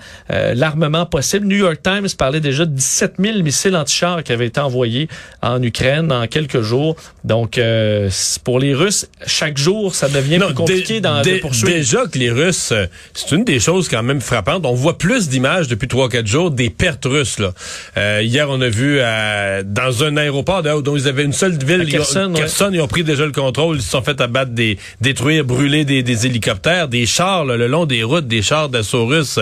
possible. 1.10 1.46
New 1.46 1.56
York 1.56 1.80
Times 1.82 2.08
parlait 2.16 2.40
déjà 2.40 2.64
de 2.64 2.70
17 2.74 3.14
000 3.18 3.42
missiles 3.42 3.76
anti-chars 3.76 4.22
qui 4.22 4.32
avaient 4.32 4.46
été 4.46 4.60
envoyés 4.60 5.08
en 5.42 5.62
Ukraine 5.62 6.10
en 6.12 6.26
quelques 6.26 6.60
jours. 6.62 6.96
Donc, 7.24 7.58
euh, 7.58 8.10
pour 8.44 8.58
les 8.58 8.74
Russes, 8.74 9.08
chaque 9.26 9.58
jour, 9.58 9.94
ça 9.94 10.08
devient 10.08 10.38
Non, 10.38 10.46
plus 10.46 10.54
compliqué 10.54 11.00
d'en 11.00 11.22
poursuivre. 11.40 11.72
Déjà 11.72 12.06
que 12.06 12.18
les 12.18 12.30
Russes, 12.30 12.72
c'est 13.14 13.32
une 13.34 13.44
des 13.44 13.60
choses 13.60 13.88
quand 13.88 14.02
même 14.02 14.20
frappantes. 14.20 14.64
On 14.66 14.74
voit 14.74 14.98
plus 14.98 15.28
d'images 15.28 15.68
depuis 15.68 15.88
trois 15.88 16.08
quatre 16.08 16.26
jours 16.26 16.50
des 16.50 16.70
pertes 16.70 17.04
russes. 17.04 17.38
Là. 17.38 17.52
Euh, 17.96 18.20
hier, 18.22 18.48
on 18.50 18.60
a 18.60 18.68
vu 18.68 18.98
euh, 19.00 19.62
dans 19.64 20.04
un 20.04 20.16
aéroport 20.16 20.62
dont 20.62 20.96
ils 20.96 21.08
avaient 21.08 21.24
une 21.24 21.32
seule 21.32 21.56
ville, 21.64 21.82
ont- 21.82 21.86
Kherson, 21.90 22.34
ouais. 22.34 22.70
Ils 22.72 22.80
ont 22.80 22.88
pris 22.88 23.04
déjà 23.04 23.24
le 23.26 23.32
contrôle. 23.32 23.76
Ils 23.76 23.82
se 23.82 23.90
sont 23.90 24.02
fait 24.02 24.20
abattre, 24.20 24.52
des, 24.52 24.78
détruire, 25.00 25.44
brûler 25.44 25.84
des, 25.84 26.02
des 26.02 26.26
hélicoptères, 26.26 26.88
des 26.88 27.06
chars 27.06 27.44
là, 27.44 27.56
le 27.56 27.66
long 27.66 27.86
des 27.86 28.02
routes, 28.02 28.26
des 28.26 28.42
chars 28.42 28.68
d'assaut 28.68 29.06
russes, 29.06 29.38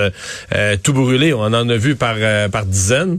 tout 0.82 0.92
brûlé. 0.92 1.29
On 1.32 1.42
en 1.52 1.68
a 1.68 1.76
vu 1.76 1.96
par, 1.96 2.14
euh, 2.18 2.48
par 2.48 2.64
dizaines. 2.66 3.18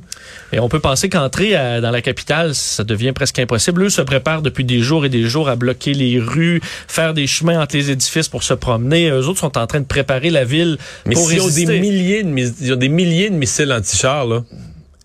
Et 0.53 0.59
on 0.59 0.69
peut 0.69 0.79
penser 0.79 1.09
qu'entrer 1.09 1.55
à- 1.55 1.81
dans 1.81 1.91
la 1.91 2.01
capitale, 2.01 2.53
ça 2.55 2.83
devient 2.83 3.11
presque 3.13 3.39
impossible. 3.39 3.83
Eux 3.83 3.89
se 3.89 4.01
préparent 4.01 4.41
depuis 4.41 4.63
des 4.65 4.79
jours 4.79 5.05
et 5.05 5.09
des 5.09 5.23
jours 5.23 5.49
à 5.49 5.55
bloquer 5.55 5.93
les 5.93 6.19
rues, 6.19 6.61
faire 6.87 7.13
des 7.13 7.27
chemins 7.27 7.61
entre 7.61 7.75
les 7.77 7.91
édifices 7.91 8.27
pour 8.27 8.43
se 8.43 8.53
promener. 8.53 9.09
Eux 9.09 9.27
autres 9.27 9.39
sont 9.39 9.57
en 9.57 9.67
train 9.67 9.79
de 9.79 9.85
préparer 9.85 10.29
la 10.29 10.43
ville 10.43 10.77
Mais 11.05 11.13
pour 11.13 11.27
s'ils 11.29 11.39
ont 11.41 11.47
des 11.47 11.65
milliers 11.79 12.23
de, 12.23 12.29
mis- 12.29 12.53
ils 12.61 12.73
ont 12.73 12.77
des 12.77 12.89
milliers 12.89 13.29
de 13.29 13.35
missiles 13.35 13.71
anti-chars, 13.71 14.25
là. 14.25 14.43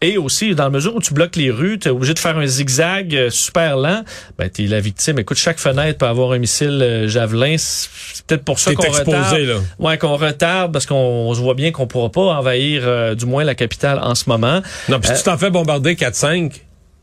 Et 0.03 0.19
aussi, 0.19 0.55
dans 0.55 0.65
la 0.65 0.71
mesure 0.71 0.95
où 0.95 1.01
tu 1.01 1.15
bloques 1.15 1.37
les 1.37 1.51
rues, 1.51 1.79
tu 1.79 1.89
es 1.89 1.91
obligé 1.91 2.13
de 2.13 2.19
faire 2.19 2.37
un 2.37 2.47
zigzag 2.47 3.15
euh, 3.15 3.31
super 3.31 3.79
lent, 3.79 4.03
ben, 4.37 4.51
tu 4.51 4.65
es 4.65 4.67
la 4.67 4.79
victime. 4.79 5.19
Écoute, 5.19 5.39
chaque 5.39 5.59
fenêtre 5.59 5.99
peut 5.99 6.07
avoir 6.07 6.33
un 6.33 6.39
missile 6.39 6.81
euh, 6.83 7.09
javelin. 7.09 7.57
C'est 7.59 8.27
peut-être 8.27 8.45
pour 8.45 8.59
ça 8.59 8.75
qu'on 8.75 8.91
retarde. 8.91 9.39
là. 9.39 9.55
Ouais, 9.79 9.97
qu'on 9.97 10.17
retarde 10.17 10.73
parce 10.73 10.85
qu'on 10.85 10.95
on 10.95 11.35
se 11.35 11.41
voit 11.41 11.55
bien 11.55 11.73
qu'on 11.73 11.87
pourra 11.87 12.11
pas 12.11 12.21
envahir 12.21 12.83
euh, 12.85 13.15
du 13.15 13.25
moins 13.25 13.43
la 13.43 13.55
capitale 13.55 13.99
en 14.03 14.15
ce 14.15 14.29
moment. 14.29 14.61
Non, 14.91 15.01
puis 15.01 15.11
si 15.11 15.17
tu 15.17 15.23
t'en 15.23 15.39
fais 15.39 15.51
bombarder 15.51 15.95
4-5, 15.95 16.53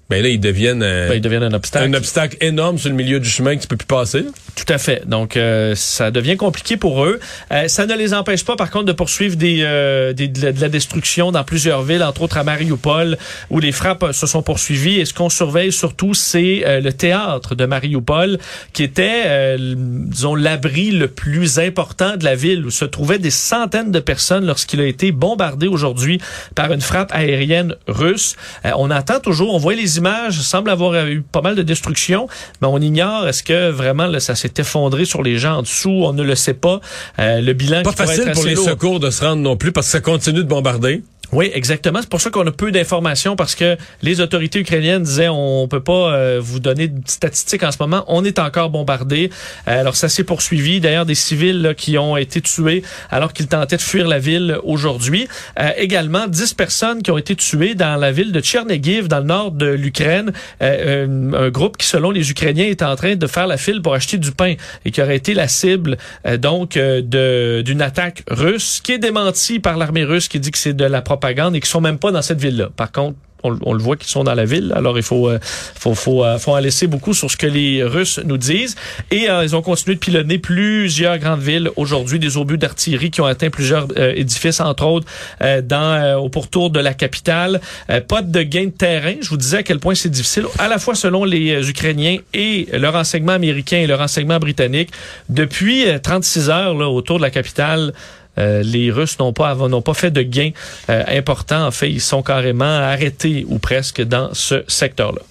ben 0.10 0.22
là, 0.22 0.30
ils 0.30 0.40
deviennent 0.40 0.84
euh, 0.84 1.08
Ben, 1.10 1.16
ils 1.16 1.22
deviennent 1.22 1.44
un 1.44 1.54
obstacle. 1.54 1.86
un 1.90 1.94
obstacle 1.94 2.38
énorme 2.42 2.78
sur 2.78 2.90
le 2.90 2.96
milieu 2.96 3.20
du 3.20 3.30
chemin 3.30 3.56
que 3.56 3.62
tu 3.62 3.68
peux 3.68 3.78
plus 3.78 3.88
passer. 3.88 4.26
Tout 4.56 4.66
à 4.72 4.78
fait. 4.78 5.08
Donc, 5.08 5.38
euh, 5.38 5.74
ça 5.76 6.12
devient 6.12 6.38
compliqué 6.38 6.78
pour 6.78 7.04
eux. 7.06 7.20
Euh, 7.52 7.68
ça 7.68 7.86
ne 7.88 7.96
les 7.96 8.14
empêche 8.14 8.44
pas, 8.46 8.56
par 8.56 8.70
contre, 8.70 8.86
de 8.86 8.92
poursuivre 8.92 9.36
des, 9.36 9.60
euh, 9.64 10.14
des- 10.14 10.28
de, 10.28 10.42
la, 10.46 10.52
de 10.52 10.62
la 10.62 10.70
destruction 10.70 11.32
dans 11.32 11.44
plusieurs 11.44 11.82
villes, 11.84 12.04
entre 12.04 12.22
autres 12.22 12.38
à 12.38 12.44
Mariupol, 12.44 13.18
où 13.50 13.60
les 13.60 13.72
frappes 13.72 14.12
se 14.12 14.28
sont 14.28 14.44
poursuivies. 14.44 15.00
Et 15.00 15.06
ce 15.06 15.14
qu'on 15.14 15.30
surveille 15.30 15.72
surtout, 15.72 16.14
c'est 16.14 16.64
le 16.82 16.92
théâtre 16.92 17.56
de 17.56 17.66
Mariupol, 17.66 18.38
qui 18.74 18.84
était, 18.84 19.56
disons, 19.58 20.36
l'abri 20.36 20.92
le 20.92 21.08
plus 21.08 21.60
important 21.60 22.18
de 22.18 22.24
la 22.26 22.36
ville, 22.36 22.66
où 22.66 22.72
se 22.72 22.86
trouvaient 22.86 23.20
des 23.20 23.32
centaines 23.32 23.92
de 23.92 24.00
personnes 24.00 24.46
lorsqu'il 24.46 24.82
a 24.82 24.86
été 24.86 25.12
bombardé 25.12 25.68
aujourd'hui 25.68 26.20
par 26.56 26.72
une 26.72 26.82
frappe 26.82 27.12
aérienne 27.14 27.76
russe. 27.88 28.36
On 28.78 28.92
attend 28.92 29.20
toujours, 29.20 29.54
on 29.56 29.58
voit 29.60 29.76
les 29.76 29.93
images, 29.98 30.40
semble 30.42 30.70
avoir 30.70 30.94
eu 31.08 31.22
pas 31.22 31.42
mal 31.42 31.56
de 31.56 31.62
destruction, 31.64 32.28
mais 32.62 32.68
on 32.68 32.78
ignore 32.80 33.28
est-ce 33.28 33.44
que 33.44 33.70
vraiment 33.70 34.06
là, 34.08 34.20
ça 34.20 34.36
s'est 34.36 34.54
effondré 34.58 35.06
sur 35.06 35.24
les 35.24 35.38
gens 35.38 35.58
en 35.58 35.62
dessous, 35.62 36.04
on 36.06 36.14
ne 36.14 36.24
le 36.24 36.36
sait 36.36 36.54
pas. 36.54 36.80
Euh, 37.20 37.42
le 37.42 37.54
bilan 37.54 37.84
Pas 37.84 37.92
qui 37.92 37.98
facile 37.98 38.28
être 38.28 38.34
pour 38.34 38.46
les 38.46 38.56
lourd. 38.56 38.66
secours 38.70 39.00
de 39.00 39.10
se 39.10 39.24
rendre 39.24 39.42
non 39.42 39.58
plus 39.58 39.72
parce 39.72 39.88
que 39.88 39.92
ça 39.92 40.02
continue 40.02 40.40
de 40.40 40.48
bombarder. 40.50 41.04
Oui, 41.34 41.50
exactement. 41.52 42.00
C'est 42.00 42.10
pour 42.10 42.22
ça 42.22 42.30
qu'on 42.30 42.46
a 42.46 42.52
peu 42.52 42.72
d'informations 42.72 43.36
parce 43.36 43.56
que 43.56 43.75
les 44.04 44.22
autorités 44.22 44.60
ukrainiennes 44.60 45.02
disaient 45.02 45.30
on 45.30 45.68
peut 45.68 45.82
pas 45.82 46.13
euh, 46.13 46.40
vous 46.40 46.60
donner 46.60 46.90
de 46.90 47.02
statistiques 47.08 47.63
en 47.63 47.72
ce 47.72 47.78
moment. 47.80 48.04
On 48.08 48.24
est 48.24 48.38
encore 48.38 48.70
bombardé. 48.70 49.32
Euh, 49.68 49.80
alors 49.80 49.96
ça 49.96 50.10
s'est 50.10 50.24
poursuivi. 50.24 50.80
D'ailleurs, 50.80 51.08
des 51.08 51.16
civils 51.16 51.60
là, 51.60 51.74
qui 51.74 51.98
ont 51.98 52.18
été 52.18 52.40
tués 52.40 52.84
alors 53.10 53.34
qu'ils 53.34 53.48
tentaient 53.48 53.78
de 53.78 53.82
fuir 53.82 54.08
la 54.08 54.20
ville 54.20 54.60
aujourd'hui. 54.63 55.28
Euh, 55.60 55.72
également, 55.75 56.28
10 56.28 56.54
personnes 56.54 57.02
qui 57.02 57.10
ont 57.10 57.18
été 57.18 57.36
tuées 57.36 57.74
dans 57.74 57.96
la 57.96 58.12
ville 58.12 58.32
de 58.32 58.40
Tchernigiv, 58.40 59.08
dans 59.08 59.20
le 59.20 59.25
nord 59.25 59.52
de 59.52 59.66
l'Ukraine. 59.66 60.34
Euh, 60.62 61.08
un, 61.08 61.34
un 61.34 61.50
groupe 61.50 61.78
qui, 61.78 61.88
selon 61.88 62.12
les 62.12 62.30
Ukrainiens, 62.30 62.66
est 62.66 62.84
en 62.84 62.96
train 62.96 63.16
de 63.16 63.25
faire 63.25 63.48
la 63.48 63.58
file 63.58 63.82
pour 63.82 63.96
acheter 63.96 64.20
du 64.20 64.32
pain 64.32 64.54
et 64.86 64.92
qui 64.92 65.02
aurait 65.02 65.16
été 65.16 65.34
la 65.34 65.48
cible 65.48 65.98
euh, 66.28 66.38
donc 66.38 66.78
euh, 66.78 67.63
d'une 67.63 67.82
attaque 67.82 68.24
russe, 68.30 68.82
qui 68.84 68.92
est 68.92 69.00
démentie 69.00 69.60
par 69.60 69.78
l'armée 69.78 70.04
russe, 70.04 70.28
qui 70.28 70.40
dit 70.40 70.52
que 70.52 70.60
c'est 70.60 70.74
de 70.74 70.86
la 70.86 71.02
propagande 71.02 71.23
et 71.30 71.60
qui 71.60 71.70
sont 71.70 71.82
même 71.82 72.00
pas 72.00 72.12
dans 72.12 72.22
cette 72.22 72.39
ville-là. 72.39 72.70
Par 72.75 72.92
contre, 72.92 73.15
on, 73.44 73.58
on 73.63 73.74
le 73.74 73.84
voit 73.84 73.98
qu'ils 73.98 74.10
sont 74.10 74.24
dans 74.24 74.34
la 74.34 74.46
ville, 74.46 74.74
alors 74.75 74.98
il 74.98 75.03
faut 75.03 75.30
euh, 75.30 75.39
faut 75.42 75.94
faut, 75.96 76.24
euh, 76.24 76.38
faut 76.38 76.53
en 76.53 76.60
laisser 76.60 76.88
beaucoup 76.88 77.13
sur 77.13 77.30
ce 77.30 77.38
que 77.38 77.46
les 77.46 77.84
Russes 77.84 78.20
nous 78.24 78.38
disent. 78.38 78.75
Et 79.12 79.30
euh, 79.30 79.44
ils 79.44 79.56
ont 79.56 79.62
continué 79.62 79.96
de 79.96 80.00
pilonner 80.00 80.38
plusieurs 80.38 81.18
grandes 81.18 81.42
villes 81.42 81.70
aujourd'hui, 81.75 82.20
des 82.20 82.38
obus 82.38 82.58
d'artillerie 82.58 83.12
qui 83.12 83.22
ont 83.22 83.25
atteint 83.25 83.50
plusieurs 83.50 83.88
euh, 83.98 84.13
édifices, 84.15 84.60
entre 84.60 84.86
autres 84.86 85.08
euh, 85.42 85.62
dans 85.62 86.01
euh, 86.01 86.15
au 86.15 86.30
pourtour 86.30 86.70
de 86.70 86.80
la 86.80 86.94
capitale. 86.94 87.60
Pas 88.08 88.22
de 88.22 88.42
gain 88.44 88.65
de 88.65 88.70
terrain. 88.70 89.15
Je 89.22 89.30
vous 89.30 89.38
disais 89.38 89.58
à 89.58 89.63
quel 89.63 89.80
point 89.80 89.96
c'est 89.96 90.10
difficile, 90.10 90.46
à 90.58 90.68
la 90.68 90.80
fois 90.80 90.96
selon 90.96 91.25
les 91.25 91.70
Ukrainiens 91.70 92.18
et 92.34 92.68
le 92.72 92.89
renseignement 92.89 93.34
américain 93.34 93.77
et 93.77 93.88
le 93.88 93.96
renseignement 93.96 94.39
britannique. 94.39 94.89
Depuis 95.30 95.88
euh, 95.88 96.00
36 96.00 96.50
heures 96.50 96.74
là, 96.75 96.88
autour 96.89 97.18
de 97.18 97.24
la 97.24 97.30
capitale. 97.30 97.94
Euh, 98.38 98.63
les 98.63 98.92
Russes 98.92 99.20
n'ont 99.20 99.34
pas 99.34 99.56
n'ont 99.56 99.82
pas 99.82 99.94
fait 99.94 100.12
de 100.12 100.22
gains 100.22 100.52
euh, 100.90 101.04
importants. 101.08 101.66
En 101.68 101.72
fait, 101.72 101.90
ils 101.90 102.02
sont 102.02 102.24
carrément 102.24 102.66
arrêtés 102.66 103.46
ou 103.48 103.60
presque 103.60 104.02
dans 104.02 104.34
ce 104.34 104.63
secteur-là. 104.68 105.22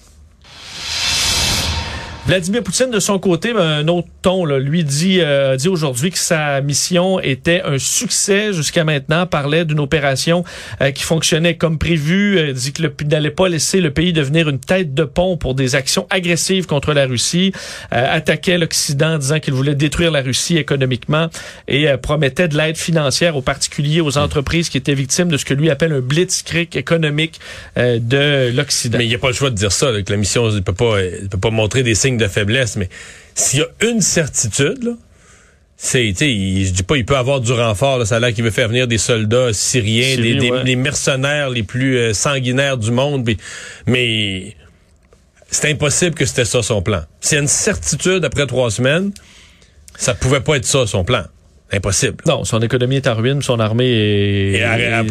Vladimir 2.25 2.63
Poutine, 2.63 2.89
de 2.89 3.01
son 3.01 3.19
côté, 3.19 3.53
ben, 3.53 3.61
un 3.61 3.87
autre 3.89 4.07
ton, 4.21 4.45
là, 4.45 4.57
lui 4.57 4.85
dit, 4.85 5.19
euh, 5.19 5.57
dit 5.57 5.67
aujourd'hui 5.67 6.09
que 6.09 6.17
sa 6.17 6.61
mission 6.61 7.19
était 7.19 7.61
un 7.65 7.77
succès. 7.77 8.53
Jusqu'à 8.53 8.85
maintenant, 8.85 9.25
parlait 9.25 9.65
d'une 9.65 9.81
opération 9.81 10.45
euh, 10.81 10.91
qui 10.91 11.03
fonctionnait 11.03 11.57
comme 11.57 11.77
prévu, 11.77 12.37
euh, 12.37 12.53
dit 12.53 12.71
qu'il 12.71 12.89
n'allait 13.09 13.29
pas 13.29 13.49
laisser 13.49 13.81
le 13.81 13.91
pays 13.91 14.13
devenir 14.13 14.47
une 14.47 14.59
tête 14.59 14.93
de 14.93 15.03
pont 15.03 15.35
pour 15.35 15.53
des 15.53 15.75
actions 15.75 16.07
agressives 16.09 16.65
contre 16.65 16.93
la 16.93 17.05
Russie, 17.05 17.51
euh, 17.91 18.15
attaquait 18.15 18.57
l'Occident 18.57 19.17
disant 19.17 19.41
qu'il 19.41 19.53
voulait 19.53 19.75
détruire 19.75 20.11
la 20.11 20.21
Russie 20.21 20.57
économiquement 20.57 21.27
et 21.67 21.89
euh, 21.89 21.97
promettait 21.97 22.47
de 22.47 22.55
l'aide 22.55 22.77
financière 22.77 23.35
aux 23.35 23.41
particuliers, 23.41 23.99
aux 23.99 24.17
entreprises 24.17 24.69
qui 24.69 24.77
étaient 24.77 24.93
victimes 24.93 25.27
de 25.27 25.35
ce 25.35 25.43
que 25.43 25.53
lui 25.53 25.69
appelle 25.69 25.91
un 25.91 25.99
blitzkrieg 25.99 26.77
économique 26.77 27.41
euh, 27.77 27.99
de 27.99 28.55
l'Occident. 28.55 28.97
Mais 28.97 29.05
il 29.05 29.09
n'y 29.09 29.15
a 29.15 29.19
pas 29.19 29.27
le 29.27 29.33
choix 29.33 29.49
de 29.49 29.55
dire 29.55 29.73
ça, 29.73 29.91
là, 29.91 30.01
que 30.01 30.11
la 30.11 30.17
mission 30.17 30.49
ne 30.49 30.59
peut 30.61 30.71
pas, 30.71 30.99
peut 31.29 31.37
pas 31.37 31.49
montrer 31.49 31.83
des 31.83 31.95
signes 31.95 32.12
de 32.17 32.27
faiblesse. 32.27 32.75
Mais 32.75 32.89
s'il 33.35 33.59
y 33.59 33.63
a 33.63 33.67
une 33.89 34.01
certitude, 34.01 34.83
là, 34.83 34.91
c'est, 35.77 36.05
il- 36.07 36.65
je 36.65 36.71
dis 36.71 36.83
pas, 36.83 36.95
il 36.97 37.05
peut 37.05 37.17
avoir 37.17 37.41
du 37.41 37.51
renfort. 37.51 37.97
Là, 37.99 38.05
ça 38.05 38.15
a 38.15 38.19
l'air 38.19 38.33
qu'il 38.33 38.43
veut 38.43 38.51
faire 38.51 38.67
venir 38.69 38.87
des 38.87 38.97
soldats 38.97 39.51
syriens, 39.53 40.15
Syrie, 40.15 40.37
des, 40.37 40.51
les 40.63 40.75
mercenaires 40.75 41.49
les 41.49 41.63
plus 41.63 41.97
euh, 41.97 42.13
sanguinaires 42.13 42.77
du 42.77 42.91
monde. 42.91 43.29
mais 43.85 44.55
c'est 45.51 45.69
impossible 45.69 46.15
que 46.15 46.25
c'était 46.25 46.45
ça 46.45 46.63
son 46.63 46.81
plan. 46.81 47.03
S'il 47.21 47.35
y 47.35 47.39
a 47.39 47.41
une 47.41 47.47
certitude 47.47 48.25
après 48.25 48.47
trois 48.47 48.71
semaines, 48.71 49.11
ça 49.97 50.13
pouvait 50.15 50.39
pas 50.39 50.55
être 50.55 50.65
ça 50.65 50.87
son 50.87 51.03
plan. 51.03 51.23
Impossible. 51.71 52.17
Non, 52.27 52.43
son 52.43 52.61
économie 52.61 52.97
est 52.97 53.07
en 53.07 53.15
ruine, 53.15 53.41
son 53.41 53.59
armée 53.59 53.85
est, 53.91 54.51
Et 54.53 54.57
est 54.59 54.63
à 54.63 55.03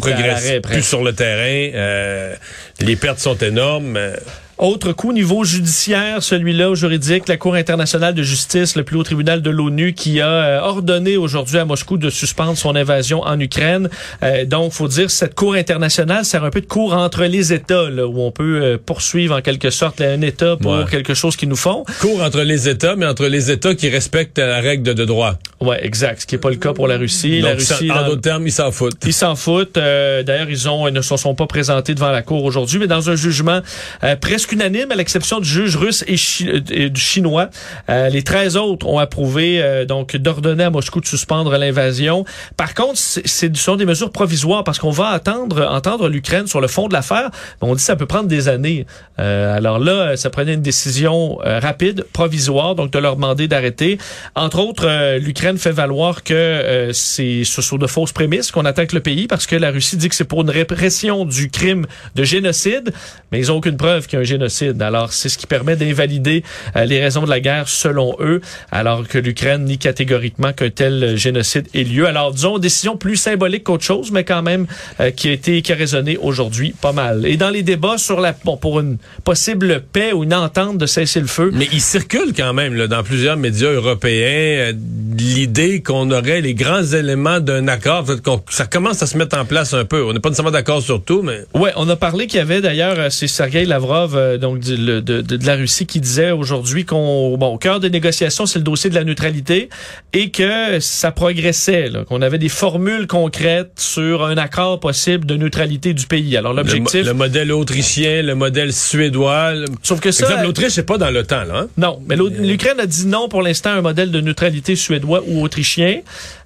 plus 0.61 0.81
sur 0.81 1.03
le 1.03 1.13
terrain. 1.13 1.71
euh, 1.75 2.35
les 2.79 2.95
pertes 2.95 3.19
sont 3.19 3.37
énormes. 3.37 3.95
euh, 3.97 4.15
Autre 4.59 4.93
coup, 4.93 5.11
niveau 5.13 5.43
judiciaire, 5.43 6.21
celui-là 6.21 6.75
juridique, 6.75 7.27
la 7.27 7.37
Cour 7.37 7.55
internationale 7.55 8.13
de 8.13 8.21
justice, 8.21 8.75
le 8.75 8.83
plus 8.83 8.97
haut 8.97 9.03
tribunal 9.03 9.41
de 9.41 9.49
l'ONU, 9.49 9.93
qui 9.93 10.21
a 10.21 10.27
euh, 10.29 10.59
ordonné 10.61 11.17
aujourd'hui 11.17 11.57
à 11.57 11.65
Moscou 11.65 11.97
de 11.97 12.09
suspendre 12.11 12.55
son 12.55 12.75
invasion 12.75 13.21
en 13.23 13.39
Ukraine. 13.39 13.89
Euh, 14.21 14.45
donc, 14.45 14.71
faut 14.71 14.87
dire, 14.87 15.09
cette 15.09 15.33
Cour 15.33 15.55
internationale 15.55 16.23
sert 16.23 16.43
un 16.43 16.51
peu 16.51 16.61
de 16.61 16.67
cour 16.67 16.93
entre 16.93 17.23
les 17.25 17.51
États, 17.51 17.89
là, 17.89 18.05
où 18.07 18.21
on 18.21 18.31
peut 18.31 18.59
euh, 18.61 18.77
poursuivre 18.77 19.35
en 19.35 19.41
quelque 19.41 19.71
sorte 19.71 19.99
un 20.01 20.21
État 20.21 20.55
pour 20.55 20.73
Ouais. 20.73 20.85
quelque 20.89 21.15
chose 21.15 21.35
qu'ils 21.35 21.49
nous 21.49 21.55
font. 21.55 21.83
court 21.99 22.21
entre 22.21 22.41
les 22.41 22.69
États, 22.69 22.95
mais 22.95 23.07
entre 23.07 23.25
les 23.25 23.49
États 23.49 23.73
qui 23.73 23.89
respectent 23.89 24.37
la 24.39 24.61
règle 24.61 24.93
de, 24.93 25.03
droit. 25.03 25.33
Ouais, 25.61 25.83
exact. 25.83 26.21
Ce 26.21 26.25
qui 26.27 26.35
est 26.35 26.39
pas 26.39 26.51
le 26.51 26.57
cas 26.57 26.73
pour 26.73 26.87
la 26.87 26.97
Russie. 26.97 27.41
la 27.41 27.53
Donc, 27.53 27.61
ça- 27.61 27.75
Russie, 27.77 27.91
en 27.91 28.05
d'autres 28.05 28.21
termes, 28.21 28.45
ils 28.45 28.51
s'en 28.51 28.71
foutent. 28.71 28.97
Ils 29.05 29.13
s'en 29.13 29.35
foutent. 29.35 29.77
Euh, 29.77 30.21
D'ailleurs, 30.23 30.49
ils 30.49 30.69
ont 30.69 30.87
ils 30.87 30.93
ne 30.93 31.01
se 31.01 31.17
sont 31.17 31.33
pas 31.33 31.47
présentés 31.47 31.95
devant 31.95 32.11
la 32.11 32.21
cour 32.21 32.43
aujourd'hui, 32.43 32.77
mais 32.79 32.87
dans 32.87 33.09
un 33.09 33.15
jugement 33.15 33.61
euh, 34.03 34.15
presque 34.15 34.42
unanime, 34.51 34.91
à 34.91 34.95
l'exception 34.95 35.39
du 35.39 35.47
juge 35.47 35.75
russe 35.75 36.03
et, 36.07 36.15
euh, 36.45 36.89
du 36.89 37.01
chinois, 37.01 37.49
euh, 37.89 38.09
les 38.09 38.23
13 38.23 38.57
autres 38.57 38.87
ont 38.87 38.99
approuvé 38.99 39.61
euh, 39.61 39.85
donc 39.85 40.15
d'ordonner 40.15 40.65
à 40.65 40.69
Moscou 40.69 40.99
de 40.99 41.05
suspendre 41.05 41.57
l'invasion. 41.57 42.25
Par 42.57 42.73
contre, 42.73 42.97
ce 42.97 43.53
sont 43.53 43.75
des 43.75 43.85
mesures 43.85 44.11
provisoires 44.11 44.63
parce 44.63 44.79
qu'on 44.79 44.91
va 44.91 45.09
attendre 45.09 45.67
entendre 45.69 46.09
l'Ukraine 46.09 46.47
sur 46.47 46.61
le 46.61 46.67
fond 46.67 46.87
de 46.87 46.93
l'affaire. 46.93 47.29
On 47.61 47.73
dit 47.73 47.75
que 47.75 47.81
ça 47.81 47.95
peut 47.95 48.05
prendre 48.05 48.27
des 48.27 48.47
années. 48.47 48.85
Euh, 49.19 49.55
alors 49.55 49.79
là, 49.79 50.17
ça 50.17 50.29
prenait 50.29 50.53
une 50.53 50.61
décision 50.61 51.37
rapide, 51.43 52.05
provisoire, 52.13 52.75
donc 52.75 52.91
de 52.91 52.99
leur 52.99 53.15
demander 53.15 53.47
d'arrêter. 53.47 53.97
Entre 54.35 54.59
autres, 54.59 55.17
l'Ukraine 55.17 55.57
fait 55.57 55.71
valoir 55.71 56.23
que 56.23 56.89
c'est 56.93 57.43
ce 57.43 57.61
sont 57.61 57.77
de 57.77 57.87
fausses 57.87 58.11
prémices 58.11 58.51
qu'on 58.51 58.65
attaque 58.65 58.93
le 58.93 58.99
pays 58.99 59.27
parce 59.27 59.47
que 59.47 59.55
la 59.55 59.71
Russie 59.71 59.97
dit 59.97 60.09
que 60.09 60.15
c'est 60.15 60.23
pour 60.23 60.41
une 60.41 60.49
répression 60.49 61.25
du 61.25 61.49
crime 61.49 61.85
de 62.15 62.23
génocide, 62.23 62.93
mais 63.31 63.39
ils 63.39 63.51
ont 63.51 63.57
aucune 63.57 63.77
preuve 63.77 64.07
qu'il 64.07 64.17
y 64.17 64.19
a 64.19 64.21
un 64.21 64.23
génocide. 64.23 64.32
Alors 64.81 65.13
c'est 65.13 65.29
ce 65.29 65.37
qui 65.37 65.47
permet 65.47 65.75
d'invalider 65.75 66.43
euh, 66.75 66.85
les 66.85 67.01
raisons 67.01 67.23
de 67.23 67.29
la 67.29 67.39
guerre 67.39 67.67
selon 67.67 68.15
eux, 68.19 68.41
alors 68.71 69.07
que 69.07 69.17
l'Ukraine 69.17 69.65
nie 69.65 69.77
catégoriquement 69.77 70.53
qu'un 70.53 70.69
tel 70.69 71.03
euh, 71.03 71.15
génocide 71.15 71.67
ait 71.73 71.83
lieu. 71.83 72.07
Alors 72.07 72.33
disons 72.33 72.57
décision 72.57 72.97
plus 72.97 73.15
symbolique 73.15 73.63
qu'autre 73.63 73.83
chose, 73.83 74.11
mais 74.11 74.23
quand 74.23 74.41
même 74.41 74.67
euh, 74.99 75.11
qui 75.11 75.29
a 75.29 75.31
été 75.31 75.61
qui 75.61 75.71
a 75.71 75.75
résonné 75.75 76.17
aujourd'hui 76.17 76.73
pas 76.79 76.91
mal. 76.91 77.25
Et 77.25 77.37
dans 77.37 77.49
les 77.49 77.63
débats 77.63 77.97
sur 77.97 78.19
la 78.19 78.35
bon 78.43 78.57
pour 78.57 78.79
une 78.79 78.97
possible 79.23 79.81
paix 79.81 80.13
ou 80.13 80.23
une 80.23 80.33
entente 80.33 80.77
de 80.77 80.85
cesser 80.85 81.19
le 81.19 81.27
feu, 81.27 81.51
Mais 81.53 81.67
il 81.71 81.81
circule 81.81 82.33
quand 82.35 82.53
même 82.53 82.75
là, 82.75 82.87
dans 82.87 83.03
plusieurs 83.03 83.37
médias 83.37 83.71
européens 83.71 84.73
l'idée 85.21 85.81
qu'on 85.81 86.09
aurait 86.11 86.41
les 86.41 86.53
grands 86.53 86.83
éléments 86.83 87.39
d'un 87.39 87.67
accord. 87.67 88.05
Ça 88.49 88.65
commence 88.65 89.01
à 89.03 89.07
se 89.07 89.17
mettre 89.17 89.37
en 89.37 89.45
place 89.45 89.73
un 89.73 89.85
peu. 89.85 90.03
On 90.03 90.13
n'est 90.13 90.19
pas 90.19 90.29
nécessairement 90.29 90.51
d'accord 90.51 90.81
sur 90.81 91.03
tout, 91.03 91.21
mais 91.21 91.41
Ouais, 91.53 91.71
on 91.75 91.87
a 91.89 91.95
parlé 91.95 92.27
qu'il 92.27 92.37
y 92.37 92.41
avait 92.41 92.61
d'ailleurs, 92.61 92.95
euh, 92.99 93.09
c'est 93.09 93.27
Sergei 93.27 93.65
Lavrov, 93.65 94.15
euh, 94.15 94.37
donc 94.37 94.59
le- 94.67 95.01
de, 95.01 95.21
de- 95.21 95.45
la 95.45 95.55
Russie 95.55 95.85
qui 95.85 95.99
disait 95.99 96.31
aujourd'hui 96.31 96.85
qu'on 96.85 97.37
bon 97.37 97.47
au 97.53 97.57
cœur 97.57 97.79
des 97.79 97.89
négociations 97.89 98.45
c'est 98.45 98.59
le 98.59 98.63
dossier 98.63 98.89
de 98.89 98.95
la 98.95 99.03
neutralité 99.03 99.69
et 100.13 100.29
que 100.31 100.79
ça 100.79 101.11
progressait, 101.11 101.91
qu'on 102.07 102.21
avait 102.21 102.37
des 102.37 102.49
formules 102.49 103.07
concrètes 103.07 103.71
sur 103.77 104.23
un 104.23 104.37
accord 104.37 104.79
possible 104.79 105.25
de 105.25 105.35
neutralité 105.35 105.93
du 105.93 106.05
pays. 106.07 106.35
Alors 106.37 106.53
l'objectif, 106.53 107.05
le 107.05 107.13
modèle 107.13 107.51
autrichien, 107.51 108.21
le 108.21 108.35
modèle 108.35 108.71
suédois. 108.73 109.53
le- 109.53 109.65
sauf 109.83 109.99
que 109.99 110.11
ça, 110.11 110.41
l'Autriche 110.43 110.77
n'est 110.77 110.83
pas 110.83 110.97
dans 110.97 111.09
l'OTAN, 111.11 111.43
là. 111.45 111.53
hein? 111.61 111.67
non, 111.77 111.99
mais 112.07 112.15
l'Ukraine 112.15 112.79
a 112.79 112.85
dit 112.85 113.05
non 113.07 113.27
pour 113.29 113.41
l'instant 113.41 113.71
à 113.71 113.73
un 113.73 113.81
modèle 113.81 114.11
de 114.11 114.21
neutralité 114.21 114.75
suédois 114.75 115.02
ou 115.03 115.43
autrichien, 115.43 116.01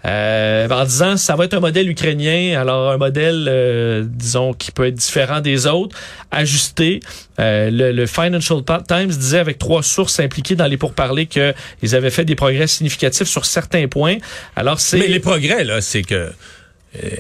euh, 0.06 0.68
en 0.70 0.84
disant 0.86 1.18
ça 1.18 1.36
va 1.36 1.46
être 1.46 1.54
un 1.54 1.60
modèle 1.60 1.90
ukrainien, 1.90 2.60
alors 2.60 2.92
un 2.92 2.98
modèle, 2.98 3.48
euh, 3.50 4.04
disons, 4.08 4.54
qui 4.54 4.72
peut 4.72 4.88
être 4.88 4.96
différent 4.96 5.42
des 5.42 5.68
autres, 5.68 5.98
ajusté. 6.32 7.00
Euh, 7.40 7.70
le, 7.72 8.06
Financial 8.06 8.62
Times 8.88 9.08
disait 9.10 9.40
avec 9.40 9.58
trois 9.58 9.84
sources 9.84 10.20
impliquées 10.20 10.56
dans 10.56 10.66
les 10.66 10.78
pourparlers 10.78 11.28
qu'ils 11.28 11.96
avaient 11.96 12.10
fait 12.10 12.26
des 12.26 12.36
progrès 12.36 12.68
significatifs 12.68 13.28
sur 13.28 13.46
certains 13.46 13.88
points. 13.88 14.18
Alors 14.56 14.80
c'est 14.80 14.98
Mais 14.98 15.08
les 15.08 15.20
progrès, 15.20 15.64
là, 15.64 15.82
c'est 15.82 16.04
que. 16.04 16.32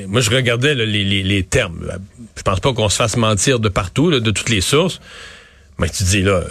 moi, 0.07 0.21
je 0.21 0.29
regardais 0.29 0.73
les, 0.75 1.43
termes. 1.43 1.91
Je 2.35 2.41
pense 2.41 2.59
pas 2.59 2.73
qu'on 2.73 2.89
se 2.89 2.95
fasse 2.95 3.17
mentir 3.17 3.59
de 3.59 3.69
partout, 3.69 4.11
de 4.11 4.31
toutes 4.31 4.49
les 4.49 4.61
sources. 4.61 4.99
Mais 5.79 5.89
tu 5.89 6.03
dis, 6.03 6.23
là, 6.23 6.43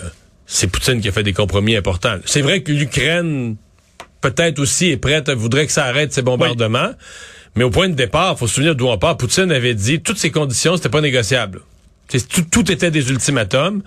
c'est 0.47 0.69
Poutine 0.69 1.01
qui 1.01 1.09
a 1.09 1.13
fait 1.13 1.25
des 1.25 1.33
compromis 1.33 1.77
importants. 1.77 2.19
C'est 2.25 2.41
vrai 2.41 2.63
que 2.63 2.73
l'Ukraine, 2.73 3.57
peut-être 4.21 4.59
aussi, 4.59 4.91
est 4.91 4.97
prête, 4.97 5.31
voudrait 5.31 5.67
que 5.67 5.73
ça 5.73 5.85
arrête 5.85 6.13
ses 6.13 6.23
bombardements. 6.23 6.91
Mais 7.55 7.65
au 7.65 7.71
point 7.71 7.89
de 7.89 7.95
départ, 7.95 8.39
faut 8.39 8.47
se 8.47 8.55
souvenir 8.55 8.75
d'où 8.75 8.87
on 8.87 8.99
part. 8.99 9.17
Poutine 9.17 9.51
avait 9.51 9.75
dit 9.75 10.01
toutes 10.01 10.19
ces 10.19 10.31
conditions, 10.31 10.77
c'était 10.77 10.91
pas 10.91 11.01
négociable. 11.01 11.63
Tout 12.51 12.71
était 12.71 12.91
des 12.91 13.11
ultimatums, 13.11 13.83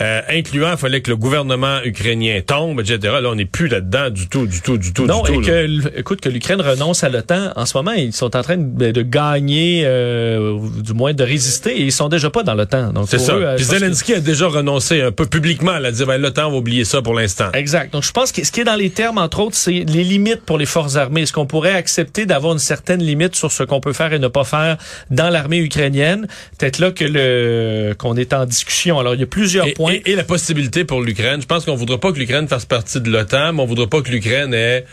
euh, 0.00 0.20
incluant, 0.28 0.72
il 0.72 0.76
fallait 0.78 1.00
que 1.00 1.10
le 1.10 1.16
gouvernement 1.16 1.78
ukrainien 1.84 2.40
tombe, 2.46 2.80
etc. 2.80 2.98
Là, 3.22 3.28
on 3.30 3.34
n'est 3.34 3.44
plus 3.44 3.68
là-dedans 3.68 4.10
du 4.10 4.28
tout, 4.28 4.46
du 4.46 4.60
tout, 4.60 4.78
du 4.78 4.92
tout, 4.92 5.06
Non, 5.06 5.22
du 5.22 5.32
tout. 5.32 5.42
et 5.50 5.66
là. 5.66 5.82
que, 5.90 5.98
écoute, 6.00 6.20
que 6.20 6.28
l'Ukraine 6.28 6.60
renonce 6.60 7.04
à 7.04 7.08
l'OTAN, 7.08 7.52
en 7.56 7.66
ce 7.66 7.76
moment, 7.76 7.92
ils 7.92 8.12
sont 8.12 8.36
en 8.36 8.42
train 8.42 8.56
de, 8.58 8.90
de 8.90 9.02
gagner, 9.02 9.82
euh, 9.84 10.58
du 10.82 10.92
moins 10.92 11.12
de 11.14 11.22
résister, 11.24 11.70
et 11.80 11.82
ils 11.82 11.92
sont 11.92 12.08
déjà 12.08 12.30
pas 12.30 12.42
dans 12.42 12.54
l'OTAN. 12.54 12.92
C'est 13.06 13.18
ça. 13.18 13.34
eux, 13.34 13.44
euh, 13.46 13.56
Puis 13.56 13.64
que- 13.66 13.70
Zelensky 13.70 14.14
a 14.14 14.20
déjà 14.20 14.46
renoncé 14.48 15.00
un 15.02 15.12
peu 15.12 15.26
publiquement 15.26 15.72
à 15.72 15.90
dire 15.90 16.06
ben, 16.06 16.18
l'OTAN 16.18 16.50
va 16.50 16.56
oublier 16.56 16.84
ça 16.84 17.02
pour 17.02 17.14
l'instant. 17.14 17.50
Exact. 17.54 17.92
Donc, 17.92 18.02
je 18.04 18.12
pense 18.12 18.32
que 18.32 18.44
ce 18.44 18.52
qui 18.52 18.60
est 18.60 18.64
dans 18.64 18.76
les 18.76 18.90
termes, 18.90 19.18
entre 19.18 19.40
autres, 19.40 19.56
c'est 19.56 19.72
les 19.86 20.04
limites 20.04 20.42
pour 20.44 20.58
les 20.58 20.66
forces 20.66 20.96
armées. 20.96 21.22
Est-ce 21.22 21.32
qu'on 21.32 21.46
pourrait 21.46 21.72
accepter 21.74 22.26
d'avoir 22.26 22.52
une 22.52 22.58
certaine 22.58 23.02
limite 23.02 23.34
sur 23.34 23.50
ce 23.52 23.62
qu'on 23.62 23.80
peut 23.80 23.92
faire 23.92 24.12
et 24.12 24.18
ne 24.18 24.28
pas 24.28 24.44
faire 24.44 24.76
dans 25.10 25.28
l'armée 25.30 25.58
ukrainienne? 25.58 26.26
Peut-être 26.58 26.78
là 26.78 26.90
que 26.90 27.04
le 27.04 27.94
qu'on 27.98 28.16
est 28.16 28.32
en 28.32 28.44
discussion. 28.46 28.98
Alors, 28.98 29.14
il 29.14 29.20
y 29.20 29.24
a 29.24 29.26
plusieurs 29.26 29.66
Et, 29.66 29.72
points. 29.72 29.87
Et- 29.92 30.10
et 30.12 30.14
la 30.16 30.24
possibilité 30.24 30.84
pour 30.84 31.00
l'Ukraine, 31.02 31.40
je 31.40 31.46
pense 31.46 31.64
qu'on 31.64 31.74
voudra 31.76 31.98
pas 31.98 32.12
que 32.12 32.18
l'Ukraine 32.18 32.48
fasse 32.48 32.64
partie 32.66 33.00
de 33.00 33.10
l'OTAN, 33.10 33.52
mais 33.52 33.62
on 33.62 33.66
voudra 33.66 33.86
pas 33.86 34.00
que 34.02 34.10
l'Ukraine 34.10 34.54
ait 34.54 34.84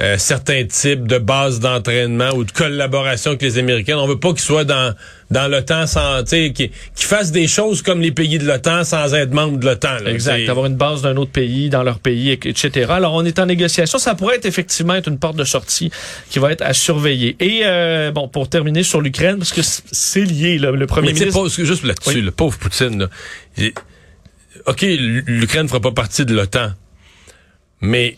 euh, 0.00 0.18
certains 0.18 0.64
types 0.64 1.06
de 1.06 1.18
bases 1.18 1.60
d'entraînement 1.60 2.30
ou 2.34 2.42
de 2.42 2.50
collaboration 2.50 3.30
avec 3.30 3.42
les 3.42 3.58
Américains. 3.58 3.96
On 3.96 4.08
veut 4.08 4.18
pas 4.18 4.30
qu'ils 4.30 4.40
soient 4.40 4.64
dans 4.64 4.92
dans 5.30 5.48
l'OTAN 5.48 5.86
sans, 5.86 6.22
tu 6.24 6.30
sais, 6.30 6.52
qu'ils 6.52 6.70
qu'ils 6.96 7.06
fassent 7.06 7.30
des 7.32 7.46
choses 7.46 7.80
comme 7.80 8.00
les 8.00 8.10
pays 8.10 8.38
de 8.38 8.44
l'OTAN 8.44 8.82
sans 8.84 9.14
être 9.14 9.32
membres 9.32 9.58
de 9.58 9.64
l'OTAN. 9.66 9.98
Exact. 10.06 10.48
Avoir 10.48 10.66
une 10.66 10.74
base 10.76 11.02
d'un 11.02 11.16
autre 11.16 11.30
pays, 11.30 11.70
dans 11.70 11.82
leur 11.84 11.98
pays, 12.00 12.30
et- 12.30 12.48
etc. 12.48 12.86
Alors, 12.90 13.14
on 13.14 13.24
est 13.24 13.38
en 13.38 13.46
négociation. 13.46 13.98
Ça 13.98 14.14
pourrait 14.16 14.36
être 14.36 14.46
effectivement 14.46 14.94
être 14.94 15.08
une 15.08 15.18
porte 15.18 15.36
de 15.36 15.44
sortie 15.44 15.90
qui 16.28 16.40
va 16.40 16.50
être 16.52 16.62
à 16.62 16.72
surveiller. 16.72 17.36
Et, 17.40 17.60
euh, 17.64 18.10
bon, 18.10 18.26
pour 18.28 18.48
terminer 18.48 18.82
sur 18.82 19.00
l'Ukraine, 19.00 19.38
parce 19.38 19.52
que 19.52 19.62
c'est 19.62 20.24
lié, 20.24 20.58
là, 20.58 20.72
le 20.72 20.86
premier 20.86 21.12
Mais 21.12 21.20
ministre. 21.20 21.40
pas- 21.40 21.48
juste 21.64 21.84
là-dessus, 21.84 22.16
Oui. 22.16 22.20
le 22.20 22.30
pauvre 22.32 22.58
Poutine, 22.58 22.98
là, 22.98 23.08
OK, 24.66 24.82
l'Ukraine 24.82 25.68
fera 25.68 25.80
pas 25.80 25.92
partie 25.92 26.24
de 26.24 26.34
l'OTAN, 26.34 26.72
mais 27.80 28.16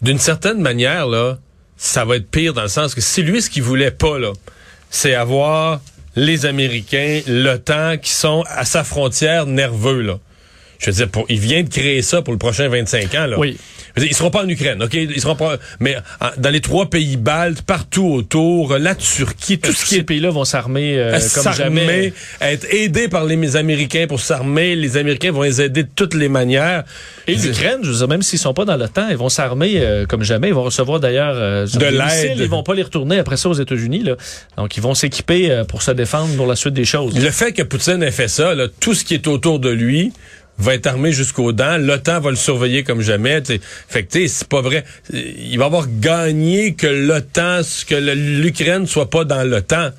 d'une 0.00 0.18
certaine 0.18 0.60
manière, 0.60 1.06
là, 1.06 1.38
ça 1.76 2.04
va 2.04 2.16
être 2.16 2.30
pire 2.30 2.54
dans 2.54 2.62
le 2.62 2.68
sens 2.68 2.94
que 2.94 3.00
si 3.00 3.22
lui, 3.22 3.42
ce 3.42 3.50
qu'il 3.50 3.62
voulait 3.62 3.90
pas, 3.90 4.18
là, 4.18 4.32
c'est 4.90 5.14
avoir 5.14 5.80
les 6.16 6.46
Américains, 6.46 7.22
l'OTAN, 7.26 7.96
qui 7.98 8.10
sont 8.10 8.44
à 8.48 8.64
sa 8.64 8.84
frontière 8.84 9.46
nerveux, 9.46 10.00
là. 10.02 10.18
Je 10.82 10.90
veux 10.90 10.96
dire, 10.96 11.08
pour, 11.08 11.26
il 11.28 11.38
vient 11.38 11.62
de 11.62 11.68
créer 11.68 12.02
ça 12.02 12.22
pour 12.22 12.32
le 12.32 12.38
prochain 12.38 12.68
25 12.68 13.14
ans, 13.14 13.26
là. 13.26 13.38
Oui. 13.38 13.56
Dire, 13.96 14.08
Ils 14.10 14.14
seront 14.16 14.30
pas 14.30 14.42
en 14.42 14.48
Ukraine, 14.48 14.82
OK? 14.82 14.94
Ils 14.94 15.20
seront 15.20 15.36
pas, 15.36 15.58
mais 15.78 15.96
dans 16.38 16.50
les 16.50 16.60
trois 16.60 16.88
pays 16.90 17.16
baltes, 17.16 17.62
partout 17.62 18.06
autour, 18.06 18.78
la 18.78 18.94
Turquie, 18.94 19.58
tout 19.58 19.70
Tous 19.70 19.76
ce 19.76 19.84
qui 19.84 19.94
ces 19.94 20.00
est 20.00 20.02
pays-là 20.02 20.30
vont 20.30 20.44
s'armer 20.44 20.98
euh, 20.98 21.14
à 21.16 21.20
comme 21.20 21.52
jamais. 21.52 22.12
être 22.40 22.66
aidés 22.70 23.08
par 23.08 23.24
les 23.24 23.56
Américains 23.56 24.06
pour 24.08 24.20
s'armer. 24.20 24.74
Les 24.74 24.96
Américains 24.96 25.30
vont 25.30 25.42
les 25.42 25.60
aider 25.60 25.84
de 25.84 25.88
toutes 25.94 26.14
les 26.14 26.28
manières. 26.28 26.84
Et 27.28 27.34
l'Ukraine, 27.34 27.78
je 27.82 27.90
veux 27.90 27.96
dire, 27.98 28.08
même 28.08 28.22
s'ils 28.22 28.38
sont 28.38 28.54
pas 28.54 28.64
dans 28.64 28.76
l'OTAN, 28.76 29.08
ils 29.10 29.16
vont 29.16 29.28
s'armer 29.28 29.74
euh, 29.76 30.06
comme 30.06 30.22
jamais. 30.22 30.48
Ils 30.48 30.54
vont 30.54 30.64
recevoir 30.64 30.98
d'ailleurs 30.98 31.34
euh, 31.36 31.66
De 31.66 31.86
l'aide. 31.86 32.38
Ils 32.38 32.48
vont 32.48 32.62
pas 32.62 32.74
les 32.74 32.82
retourner 32.82 33.18
après 33.18 33.36
ça 33.36 33.48
aux 33.48 33.54
États-Unis. 33.54 34.02
Là. 34.02 34.16
Donc, 34.56 34.76
ils 34.76 34.82
vont 34.82 34.94
s'équiper 34.94 35.50
euh, 35.50 35.64
pour 35.64 35.82
se 35.82 35.90
défendre 35.92 36.34
pour 36.36 36.46
la 36.46 36.56
suite 36.56 36.74
des 36.74 36.84
choses. 36.84 37.14
Le 37.16 37.30
fait 37.30 37.52
que 37.52 37.62
Poutine 37.62 38.02
ait 38.02 38.10
fait 38.10 38.28
ça, 38.28 38.54
là, 38.54 38.66
tout 38.80 38.94
ce 38.94 39.04
qui 39.04 39.14
est 39.14 39.26
autour 39.28 39.58
de 39.60 39.68
lui 39.70 40.12
va 40.58 40.74
être 40.74 40.86
armé 40.86 41.12
jusqu'aux 41.12 41.52
dents. 41.52 41.78
L'OTAN 41.78 42.20
va 42.20 42.30
le 42.30 42.36
surveiller 42.36 42.84
comme 42.84 43.00
jamais. 43.00 43.40
t'sais. 43.40 43.60
Fait 43.88 44.06
c'est 44.28 44.48
pas 44.48 44.60
vrai. 44.60 44.84
Il 45.12 45.58
va 45.58 45.66
avoir 45.66 45.86
gagné 45.88 46.74
que 46.74 46.86
l'OTAN, 46.86 47.60
que 47.86 47.94
l'Ukraine 47.94 48.86
soit 48.86 49.10
pas 49.10 49.24
dans 49.24 49.42
l'OTAN. 49.42 49.90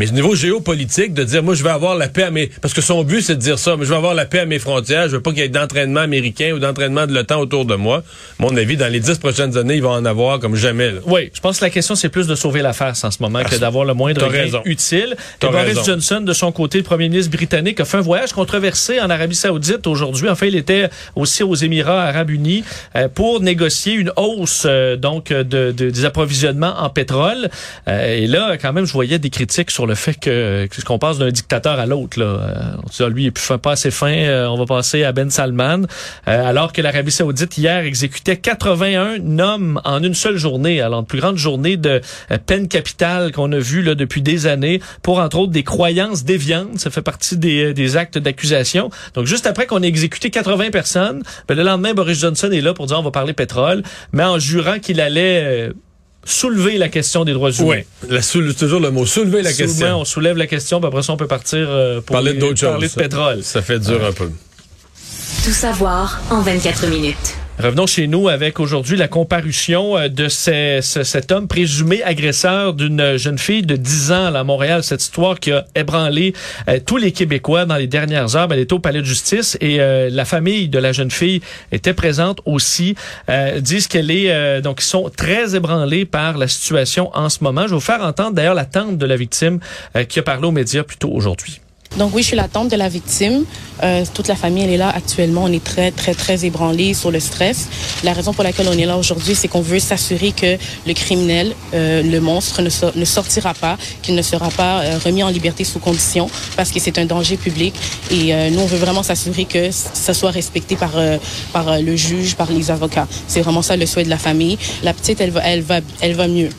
Mais 0.00 0.08
au 0.08 0.14
niveau 0.14 0.34
géopolitique, 0.34 1.12
de 1.12 1.24
dire, 1.24 1.42
moi, 1.42 1.52
je 1.54 1.62
vais 1.62 1.68
avoir 1.68 1.94
la 1.94 2.08
paix 2.08 2.22
à 2.22 2.30
mes... 2.30 2.46
Parce 2.62 2.72
que 2.72 2.80
son 2.80 3.04
but, 3.04 3.20
c'est 3.20 3.34
de 3.34 3.40
dire 3.40 3.58
ça, 3.58 3.76
mais 3.76 3.84
je 3.84 3.90
vais 3.90 3.96
avoir 3.96 4.14
la 4.14 4.24
paix 4.24 4.38
à 4.38 4.46
mes 4.46 4.58
frontières, 4.58 5.08
je 5.08 5.16
veux 5.16 5.20
pas 5.20 5.30
qu'il 5.30 5.40
y 5.40 5.42
ait 5.42 5.48
d'entraînement 5.50 6.00
américain 6.00 6.52
ou 6.54 6.58
d'entraînement 6.58 7.06
de 7.06 7.12
l'OTAN 7.12 7.38
autour 7.38 7.66
de 7.66 7.74
moi. 7.74 8.02
Mon 8.38 8.56
avis, 8.56 8.78
dans 8.78 8.90
les 8.90 8.98
dix 9.00 9.18
prochaines 9.18 9.58
années, 9.58 9.74
il 9.74 9.82
va 9.82 9.90
en 9.90 10.04
avoir 10.06 10.38
comme 10.40 10.56
jamais. 10.56 10.90
là. 10.90 11.00
Oui, 11.04 11.30
je 11.34 11.40
pense 11.40 11.58
que 11.58 11.64
la 11.66 11.70
question, 11.70 11.94
c'est 11.94 12.08
plus 12.08 12.26
de 12.26 12.34
sauver 12.34 12.62
la 12.62 12.72
face 12.72 13.04
en 13.04 13.10
ce 13.10 13.18
moment 13.20 13.42
que 13.44 13.56
d'avoir 13.56 13.84
le 13.84 13.92
moindre 13.92 14.22
gain 14.26 14.42
raison. 14.44 14.62
utile. 14.64 15.16
Et 15.42 15.46
Boris 15.46 15.64
raison. 15.66 15.84
Johnson, 15.84 16.22
de 16.22 16.32
son 16.32 16.50
côté, 16.50 16.78
le 16.78 16.84
premier 16.84 17.10
ministre 17.10 17.30
britannique, 17.30 17.78
a 17.80 17.84
fait 17.84 17.98
un 17.98 18.00
voyage 18.00 18.32
controversé 18.32 19.00
en 19.00 19.10
Arabie 19.10 19.34
saoudite 19.36 19.86
aujourd'hui. 19.86 20.30
Enfin, 20.30 20.46
il 20.46 20.56
était 20.56 20.88
aussi 21.14 21.42
aux 21.42 21.54
Émirats 21.54 22.04
arabes 22.04 22.30
unis 22.30 22.64
euh, 22.96 23.08
pour 23.08 23.42
négocier 23.42 23.92
une 23.92 24.12
hausse 24.16 24.62
euh, 24.64 24.96
donc 24.96 25.28
de, 25.28 25.72
de- 25.72 25.90
des 25.90 26.04
approvisionnements 26.06 26.74
en 26.80 26.88
pétrole. 26.88 27.50
Euh, 27.88 28.16
et 28.16 28.26
là, 28.26 28.56
quand 28.56 28.72
même, 28.72 28.86
je 28.86 28.92
voyais 28.94 29.18
des 29.18 29.28
critiques 29.30 29.70
sur 29.70 29.86
le 29.90 29.94
fait 29.96 30.14
que, 30.14 30.66
que 30.66 30.82
qu'on 30.82 30.98
passe 30.98 31.18
d'un 31.18 31.30
dictateur 31.30 31.78
à 31.78 31.86
l'autre. 31.86 32.18
Là. 32.18 32.24
Euh, 32.24 32.54
on 32.82 32.88
dit, 32.88 32.96
ah, 33.00 33.08
lui, 33.08 33.24
il 33.24 33.26
est 33.26 33.30
plus 33.30 33.42
fin- 33.44 33.58
pas 33.58 33.72
assez 33.72 33.90
fin, 33.90 34.12
euh, 34.12 34.46
on 34.46 34.56
va 34.56 34.64
passer 34.66 35.04
à 35.04 35.12
Ben 35.12 35.28
Salman. 35.30 35.82
Euh, 36.28 36.46
alors 36.48 36.72
que 36.72 36.80
l'Arabie 36.80 37.10
saoudite, 37.10 37.58
hier, 37.58 37.84
exécutait 37.84 38.36
81 38.36 39.38
hommes 39.38 39.80
en 39.84 40.02
une 40.02 40.14
seule 40.14 40.36
journée. 40.38 40.80
Alors, 40.80 41.00
la 41.00 41.06
plus 41.06 41.20
grande 41.20 41.36
journée 41.36 41.76
de 41.76 42.00
peine 42.46 42.68
capitale 42.68 43.32
qu'on 43.32 43.50
a 43.52 43.58
vue 43.58 43.82
là, 43.82 43.94
depuis 43.94 44.22
des 44.22 44.46
années 44.46 44.80
pour, 45.02 45.18
entre 45.18 45.38
autres, 45.38 45.52
des 45.52 45.64
croyances 45.64 46.24
déviantes. 46.24 46.78
Ça 46.78 46.90
fait 46.90 47.02
partie 47.02 47.36
des, 47.36 47.74
des 47.74 47.96
actes 47.96 48.16
d'accusation. 48.18 48.90
Donc, 49.14 49.26
juste 49.26 49.46
après 49.46 49.66
qu'on 49.66 49.82
ait 49.82 49.88
exécuté 49.88 50.30
80 50.30 50.70
personnes, 50.70 51.22
ben, 51.48 51.56
le 51.56 51.64
lendemain, 51.64 51.92
Boris 51.94 52.20
Johnson 52.20 52.50
est 52.52 52.60
là 52.60 52.72
pour 52.74 52.86
dire 52.86 52.98
on 52.98 53.02
va 53.02 53.10
parler 53.10 53.32
pétrole, 53.32 53.82
mais 54.12 54.22
en 54.24 54.38
jurant 54.38 54.78
qu'il 54.78 55.00
allait... 55.00 55.70
soulever 56.24 56.78
la 56.78 56.88
question 56.88 57.24
des 57.24 57.32
droits 57.32 57.50
humains. 57.50 57.66
Oui. 58.02 58.08
La 58.08 58.22
soule- 58.22 58.54
toujours 58.54 58.80
le 58.80 58.90
mot 58.90 59.06
soulever 59.06 59.42
la 59.42 59.50
Souvent, 59.52 59.66
question. 59.66 60.00
on 60.00 60.04
soulève 60.04 60.36
la 60.36 60.46
question, 60.46 60.80
puis 60.80 60.88
après 60.88 61.02
ça, 61.02 61.12
on 61.12 61.16
peut 61.16 61.26
partir 61.26 61.66
euh, 61.68 62.00
pour 62.00 62.14
Parler 62.14 62.32
les- 62.34 62.38
d'autres 62.38 62.58
choses. 62.60 62.70
parler 62.70 62.88
de 62.88 62.92
pétrole. 62.94 63.42
Ça 63.42 63.62
fait 63.62 63.78
dur 63.78 64.04
un 64.04 64.12
peu. 64.12 64.30
Tout 65.44 65.52
savoir 65.52 66.20
en 66.30 66.42
24 66.42 66.86
minutes. 66.88 67.36
Revenons 67.62 67.86
chez 67.86 68.06
nous 68.06 68.28
avec 68.28 68.58
aujourd'hui 68.58 68.96
la 68.96 69.06
comparution 69.06 69.98
euh, 69.98 70.08
de 70.08 70.28
cet 70.28 71.30
homme 71.30 71.46
présumé 71.46 72.02
agresseur 72.02 72.72
d'une 72.72 73.18
jeune 73.18 73.36
fille 73.36 73.60
de 73.60 73.76
10 73.76 74.12
ans 74.12 74.34
à 74.34 74.44
Montréal. 74.44 74.82
Cette 74.82 75.02
histoire 75.02 75.38
qui 75.38 75.52
a 75.52 75.66
ébranlé 75.74 76.32
euh, 76.68 76.80
tous 76.84 76.96
les 76.96 77.12
Québécois 77.12 77.66
dans 77.66 77.76
les 77.76 77.86
dernières 77.86 78.34
heures. 78.34 78.48
Elle 78.50 78.60
était 78.60 78.72
au 78.72 78.78
palais 78.78 79.00
de 79.00 79.04
justice 79.04 79.58
et 79.60 79.78
euh, 79.78 80.08
la 80.10 80.24
famille 80.24 80.70
de 80.70 80.78
la 80.78 80.92
jeune 80.92 81.10
fille 81.10 81.42
était 81.70 81.92
présente 81.92 82.40
aussi. 82.46 82.94
Euh, 83.28 83.60
disent 83.60 83.88
qu'elle 83.88 84.10
est 84.10 84.62
donc 84.62 84.80
ils 84.80 84.86
sont 84.86 85.10
très 85.14 85.54
ébranlés 85.54 86.06
par 86.06 86.38
la 86.38 86.48
situation 86.48 87.10
en 87.14 87.28
ce 87.28 87.44
moment. 87.44 87.62
Je 87.64 87.68
vais 87.68 87.74
vous 87.74 87.80
faire 87.80 88.02
entendre 88.02 88.32
d'ailleurs 88.32 88.54
la 88.54 88.64
tante 88.64 88.96
de 88.96 89.04
la 89.04 89.16
victime 89.16 89.60
qui 90.08 90.18
a 90.18 90.22
parlé 90.22 90.46
aux 90.46 90.50
médias 90.50 90.82
plus 90.82 90.96
tôt 90.96 91.10
aujourd'hui. 91.12 91.60
Donc 91.98 92.14
oui, 92.14 92.22
je 92.22 92.28
suis 92.28 92.36
la 92.36 92.48
tante 92.48 92.70
de 92.70 92.76
la 92.76 92.88
victime. 92.88 93.44
Euh, 93.82 94.04
toute 94.14 94.28
la 94.28 94.36
famille, 94.36 94.62
elle 94.62 94.70
est 94.70 94.76
là 94.76 94.90
actuellement. 94.94 95.42
On 95.44 95.52
est 95.52 95.62
très, 95.62 95.90
très, 95.90 96.14
très 96.14 96.44
ébranlés 96.46 96.94
sur 96.94 97.10
le 97.10 97.18
stress. 97.18 97.68
La 98.04 98.12
raison 98.12 98.32
pour 98.32 98.44
laquelle 98.44 98.68
on 98.68 98.78
est 98.78 98.86
là 98.86 98.96
aujourd'hui, 98.96 99.34
c'est 99.34 99.48
qu'on 99.48 99.60
veut 99.60 99.80
s'assurer 99.80 100.32
que 100.32 100.56
le 100.86 100.94
criminel, 100.94 101.54
euh, 101.74 102.02
le 102.02 102.20
monstre, 102.20 102.62
ne, 102.62 102.70
so- 102.70 102.92
ne 102.94 103.04
sortira 103.04 103.54
pas, 103.54 103.76
qu'il 104.02 104.14
ne 104.14 104.22
sera 104.22 104.50
pas 104.50 104.82
euh, 104.82 104.98
remis 105.04 105.22
en 105.24 105.28
liberté 105.28 105.64
sous 105.64 105.80
condition, 105.80 106.30
parce 106.56 106.70
que 106.70 106.78
c'est 106.78 106.96
un 106.98 107.06
danger 107.06 107.36
public. 107.36 107.74
Et 108.10 108.32
euh, 108.34 108.50
nous, 108.50 108.60
on 108.60 108.66
veut 108.66 108.78
vraiment 108.78 109.02
s'assurer 109.02 109.44
que 109.44 109.70
ça 109.72 110.14
soit 110.14 110.30
respecté 110.30 110.76
par, 110.76 110.92
euh, 110.96 111.18
par 111.52 111.80
le 111.80 111.96
juge, 111.96 112.36
par 112.36 112.50
les 112.52 112.70
avocats. 112.70 113.08
C'est 113.26 113.40
vraiment 113.40 113.62
ça 113.62 113.76
le 113.76 113.84
souhait 113.86 114.04
de 114.04 114.10
la 114.10 114.18
famille. 114.18 114.58
La 114.84 114.94
petite, 114.94 115.20
elle 115.20 115.30
va, 115.32 115.40
elle 115.44 115.62
va, 115.62 115.80
elle 116.00 116.14
va 116.14 116.28
mieux. 116.28 116.50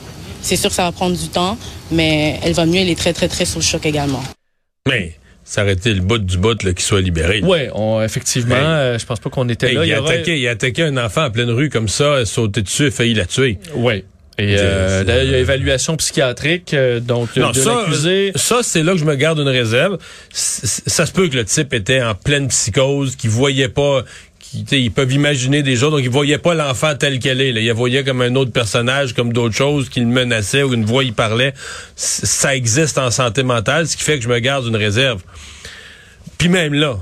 C'est 0.41 0.57
sûr 0.57 0.69
que 0.69 0.75
ça 0.75 0.83
va 0.83 0.91
prendre 0.91 1.15
du 1.15 1.29
temps, 1.29 1.57
mais 1.89 2.39
elle 2.43 2.53
va 2.53 2.65
mieux. 2.65 2.79
Elle 2.81 2.89
est 2.89 2.97
très, 2.99 3.13
très, 3.13 3.27
très 3.29 3.45
sous 3.45 3.59
le 3.59 3.63
choc 3.63 3.85
également. 3.85 4.23
Mais 4.89 5.15
été 5.67 5.93
le 5.93 6.01
bout 6.01 6.17
du 6.19 6.38
bout 6.38 6.62
là, 6.63 6.73
qui 6.73 6.84
soit 6.84 7.01
libéré. 7.01 7.41
Oui, 7.43 7.60
effectivement, 8.04 8.56
Hey. 8.56 8.62
euh, 8.63 8.97
je 8.99 9.06
pense 9.06 9.19
pas 9.19 9.30
qu'on 9.30 9.49
était 9.49 9.69
Hey, 9.69 9.75
là. 9.75 9.86
il, 9.86 9.93
a 9.93 10.01
aurait- 10.01 10.15
attaqué, 10.15 10.39
il 10.39 10.47
a 10.47 10.51
attaqué 10.51 10.84
un 10.84 10.97
enfant 10.97 11.25
en 11.25 11.32
pleine 11.32 11.49
rue 11.49 11.69
comme 11.69 11.88
ça, 11.89 12.25
sauté 12.25 12.62
dessus, 12.62 12.88
et 12.88 12.91
failli 12.91 13.13
la 13.13 13.25
tuer. 13.25 13.58
Oui. 13.75 14.04
Et 14.38 14.56
euh, 14.58 15.04
il 15.23 15.30
y 15.32 15.36
a 15.36 15.38
évaluation 15.39 15.95
psychiatrique, 15.97 16.73
euh, 16.73 16.99
donc 16.99 17.36
Non, 17.36 17.51
de 17.51 17.56
ça, 17.58 17.86
ça 18.36 18.60
c'est 18.63 18.82
là 18.82 18.93
que 18.93 18.97
je 18.97 19.06
me 19.06 19.15
garde 19.15 19.38
une 19.39 19.47
réserve. 19.49 19.97
C- 20.32 20.82
Ça 20.88 21.06
se 21.06 21.12
peut 21.12 21.27
que 21.27 21.36
le 21.36 21.45
type 21.45 21.73
était 21.73 22.01
en 22.01 22.15
pleine 22.15 22.47
psychose, 22.47 23.15
qu'il 23.17 23.30
voyait 23.30 23.67
pas, 23.67 24.04
ils 24.71 24.91
peuvent 24.91 25.11
imaginer 25.13 25.63
des 25.63 25.75
choses, 25.77 25.91
donc 25.91 26.01
il 26.03 26.09
voyait 26.09 26.37
pas 26.37 26.53
l'enfant 26.53 26.93
tel 26.95 27.19
qu'elle 27.19 27.39
est. 27.41 27.51
Là. 27.51 27.59
Il 27.61 27.67
la 27.67 27.73
voyait 27.73 28.03
comme 28.03 28.21
un 28.21 28.35
autre 28.35 28.51
personnage, 28.51 29.13
comme 29.13 29.31
d'autres 29.33 29.55
choses, 29.55 29.89
qu'il 29.89 30.07
menaçait 30.07 30.63
ou 30.63 30.73
une 30.73 30.85
voix 30.85 31.03
il 31.03 31.13
parlait. 31.13 31.53
C- 31.95 32.25
Ça 32.25 32.55
existe 32.55 32.97
en 32.97 33.11
santé 33.11 33.43
mentale, 33.43 33.87
ce 33.87 33.95
qui 33.95 34.03
fait 34.03 34.17
que 34.17 34.23
je 34.23 34.29
me 34.29 34.39
garde 34.39 34.65
une 34.67 34.75
réserve. 34.75 35.21
Puis 36.37 36.49
même 36.49 36.73
là, 36.73 36.97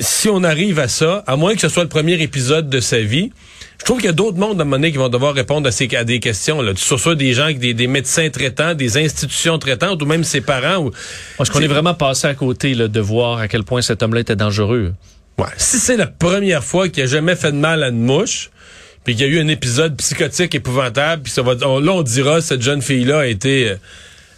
si 0.00 0.28
on 0.28 0.42
arrive 0.42 0.78
à 0.78 0.88
ça, 0.88 1.22
à 1.26 1.36
moins 1.36 1.54
que 1.54 1.60
ce 1.60 1.68
soit 1.68 1.82
le 1.82 1.88
premier 1.88 2.20
épisode 2.22 2.68
de 2.70 2.80
sa 2.80 2.98
vie, 3.00 3.30
je 3.78 3.84
trouve 3.84 3.98
qu'il 3.98 4.06
y 4.06 4.10
a 4.10 4.12
d'autres 4.12 4.38
mondes 4.38 4.58
à 4.58 4.62
un 4.62 4.64
moment 4.64 4.76
donné 4.76 4.90
qui 4.90 4.96
vont 4.98 5.10
devoir 5.10 5.34
répondre 5.34 5.68
à, 5.68 5.70
ces, 5.70 5.94
à 5.96 6.04
des 6.04 6.18
questions. 6.18 6.62
Là. 6.62 6.72
Sur 6.76 6.98
soit 6.98 7.14
des 7.14 7.34
gens, 7.34 7.52
des, 7.52 7.74
des 7.74 7.86
médecins 7.86 8.28
traitants, 8.30 8.74
des 8.74 8.96
institutions 8.96 9.58
traitantes 9.58 10.02
ou 10.02 10.06
même 10.06 10.24
ses 10.24 10.40
parents. 10.40 10.78
Ou, 10.84 10.90
Est-ce 11.40 11.50
qu'on 11.50 11.60
est 11.60 11.66
vraiment 11.66 11.94
passé 11.94 12.26
à 12.26 12.34
côté 12.34 12.74
là, 12.74 12.88
de 12.88 13.00
voir 13.00 13.38
à 13.38 13.48
quel 13.48 13.64
point 13.64 13.82
cet 13.82 14.02
homme-là 14.02 14.20
était 14.20 14.34
dangereux? 14.36 14.94
Ouais. 15.38 15.46
Si 15.58 15.78
c'est 15.78 15.96
la 15.96 16.06
première 16.06 16.64
fois 16.64 16.88
qu'il 16.88 17.02
a 17.02 17.06
jamais 17.06 17.36
fait 17.36 17.52
de 17.52 17.56
mal 17.58 17.82
à 17.82 17.88
une 17.88 18.02
mouche, 18.02 18.50
puis 19.04 19.14
qu'il 19.14 19.26
y 19.26 19.28
a 19.28 19.32
eu 19.32 19.40
un 19.40 19.48
épisode 19.48 19.96
psychotique 19.96 20.54
épouvantable, 20.54 21.22
puis 21.22 21.32
ça 21.32 21.42
va, 21.42 21.54
on- 21.64 21.78
là 21.78 21.92
on 21.92 22.02
dira 22.02 22.40
cette 22.40 22.62
jeune 22.62 22.82
fille-là 22.82 23.20
a 23.20 23.26
été 23.26 23.70
euh, 23.70 23.76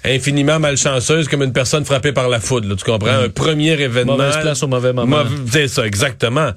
infiniment 0.05 0.59
malchanceuse 0.59 1.29
comme 1.29 1.43
une 1.43 1.53
personne 1.53 1.85
frappée 1.85 2.13
par 2.13 2.29
la 2.29 2.41
foudre. 2.41 2.69
là, 2.69 2.75
tu 2.77 2.85
comprends? 2.85 3.11
Un 3.11 3.29
premier 3.29 3.81
événement. 3.81 4.17
Mauvaise 4.17 4.39
place 4.41 4.63
au 4.63 4.69
mauvais 4.69 4.93
moment. 4.93 5.25
Mauvais- 5.25 5.37
C'est 5.51 5.69
ça, 5.69 5.87
exactement. 5.87 6.51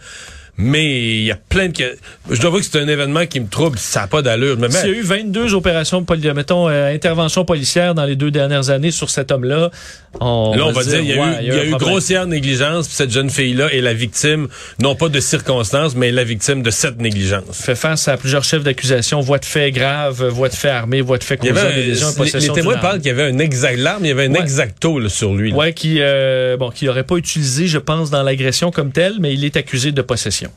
Mais 0.61 1.01
il 1.01 1.23
y 1.23 1.31
a 1.31 1.37
plein 1.49 1.67
de... 1.69 1.73
que- 1.73 1.97
Je 2.29 2.39
dois 2.39 2.49
voir 2.51 2.61
que 2.61 2.67
c'est 2.71 2.79
un 2.79 2.87
événement 2.87 3.25
qui 3.25 3.39
me 3.39 3.47
trouble. 3.47 3.77
Ça 3.79 4.01
n'a 4.01 4.07
pas 4.07 4.21
d'allure. 4.21 4.57
S'il 4.69 4.89
y 4.89 4.93
a 4.93 4.95
eu 4.97 5.01
22 5.01 5.53
opérations, 5.55 6.03
poli- 6.03 6.31
mettons, 6.33 6.69
euh, 6.69 6.93
interventions 6.93 7.45
policières 7.45 7.95
dans 7.95 8.05
les 8.05 8.15
deux 8.15 8.31
dernières 8.31 8.69
années 8.69 8.91
sur 8.91 9.09
cet 9.09 9.31
homme-là, 9.31 9.71
on, 10.19 10.53
Là, 10.55 10.65
on 10.67 10.71
va 10.71 10.83
dire, 10.83 10.99
il 10.99 11.07
y 11.07 11.13
a 11.13 11.15
ouais, 11.15 11.31
eu, 11.31 11.35
il 11.41 11.47
y 11.47 11.51
a 11.51 11.65
eu 11.65 11.71
grossière 11.71 12.27
négligence, 12.27 12.87
puis 12.87 12.95
cette 12.95 13.11
jeune 13.11 13.29
fille-là 13.29 13.71
est 13.73 13.79
la 13.81 13.93
victime, 13.93 14.47
non 14.81 14.93
pas 14.95 15.07
de 15.09 15.19
circonstances, 15.19 15.95
mais 15.95 16.11
la 16.11 16.23
victime 16.25 16.61
de 16.63 16.69
cette 16.69 16.99
négligence. 16.99 17.43
fait 17.61 17.75
face 17.75 18.07
à 18.07 18.17
plusieurs 18.17 18.43
chefs 18.43 18.63
d'accusation, 18.63 19.21
voies 19.21 19.39
de 19.39 19.45
fait 19.45 19.71
graves, 19.71 20.23
voies 20.27 20.49
de 20.49 20.53
fait 20.53 20.69
armées, 20.69 21.01
voies 21.01 21.17
de 21.17 21.23
fait 21.23 21.35
y 21.43 21.47
causant 21.49 21.69
des 21.69 21.83
lésions, 21.83 22.07
les, 22.21 22.49
témoins 22.49 22.77
parlent 22.77 22.97
qu'il 22.97 23.07
y 23.07 23.11
avait 23.11 23.23
un 23.31 23.39
exact 23.39 23.77
l'arme, 23.77 24.03
il 24.05 24.09
y 24.09 24.11
avait 24.11 24.25
un 24.25 24.31
Ouais. 24.33 24.41
exacto 24.41 24.99
là, 24.99 25.09
sur 25.09 25.33
lui. 25.33 25.51
là. 25.51 25.57
Ouais, 25.57 25.73
qui 25.73 25.97
euh, 25.99 26.57
bon, 26.57 26.69
qui 26.69 26.87
aurait 26.89 27.03
pas 27.03 27.15
utilisé, 27.15 27.67
je 27.67 27.77
pense, 27.77 28.09
dans 28.09 28.23
l'agression 28.23 28.69
comme 28.71 28.91
telle, 28.91 29.15
mais 29.19 29.33
il 29.33 29.43
est 29.45 29.55
accusé 29.57 29.91
de 29.91 30.01
possession. 30.01 30.50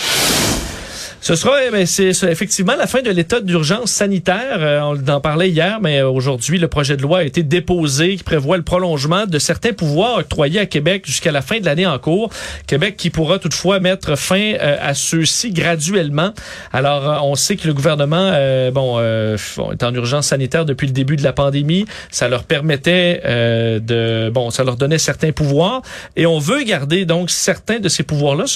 you 0.00 0.29
Ce 1.30 1.36
sera, 1.36 1.64
eh 1.64 1.70
ben, 1.70 1.86
c'est 1.86 2.10
effectivement 2.24 2.74
la 2.74 2.88
fin 2.88 3.02
de 3.02 3.10
l'état 3.12 3.40
d'urgence 3.40 3.92
sanitaire. 3.92 4.56
Euh, 4.58 4.80
on 4.80 5.08
en 5.08 5.20
parlait 5.20 5.48
hier, 5.48 5.78
mais 5.80 6.00
euh, 6.00 6.10
aujourd'hui, 6.10 6.58
le 6.58 6.66
projet 6.66 6.96
de 6.96 7.02
loi 7.02 7.18
a 7.18 7.22
été 7.22 7.44
déposé 7.44 8.16
qui 8.16 8.24
prévoit 8.24 8.56
le 8.56 8.64
prolongement 8.64 9.26
de 9.26 9.38
certains 9.38 9.72
pouvoirs 9.72 10.18
octroyés 10.18 10.58
à 10.58 10.66
Québec 10.66 11.04
jusqu'à 11.06 11.30
la 11.30 11.40
fin 11.40 11.60
de 11.60 11.64
l'année 11.66 11.86
en 11.86 11.96
cours. 12.00 12.30
Québec 12.66 12.96
qui 12.96 13.10
pourra 13.10 13.38
toutefois 13.38 13.78
mettre 13.78 14.18
fin 14.18 14.54
euh, 14.54 14.76
à 14.80 14.92
ceux-ci 14.94 15.52
graduellement. 15.52 16.32
Alors, 16.72 17.24
on 17.24 17.36
sait 17.36 17.54
que 17.54 17.68
le 17.68 17.74
gouvernement, 17.74 18.32
bon, 18.72 18.98
est 19.00 19.82
en 19.84 19.94
urgence 19.94 20.26
sanitaire 20.26 20.64
depuis 20.64 20.88
le 20.88 20.92
début 20.92 21.14
de 21.14 21.22
la 21.22 21.32
pandémie. 21.32 21.84
Ça 22.10 22.28
leur 22.28 22.42
permettait 22.42 23.22
de, 23.24 24.30
bon, 24.30 24.50
ça 24.50 24.64
leur 24.64 24.76
donnait 24.76 24.98
certains 24.98 25.30
pouvoirs, 25.30 25.82
et 26.16 26.26
on 26.26 26.40
veut 26.40 26.64
garder 26.64 27.04
donc 27.04 27.30
certains 27.30 27.78
de 27.78 27.88
ces 27.88 28.02
pouvoirs-là, 28.02 28.46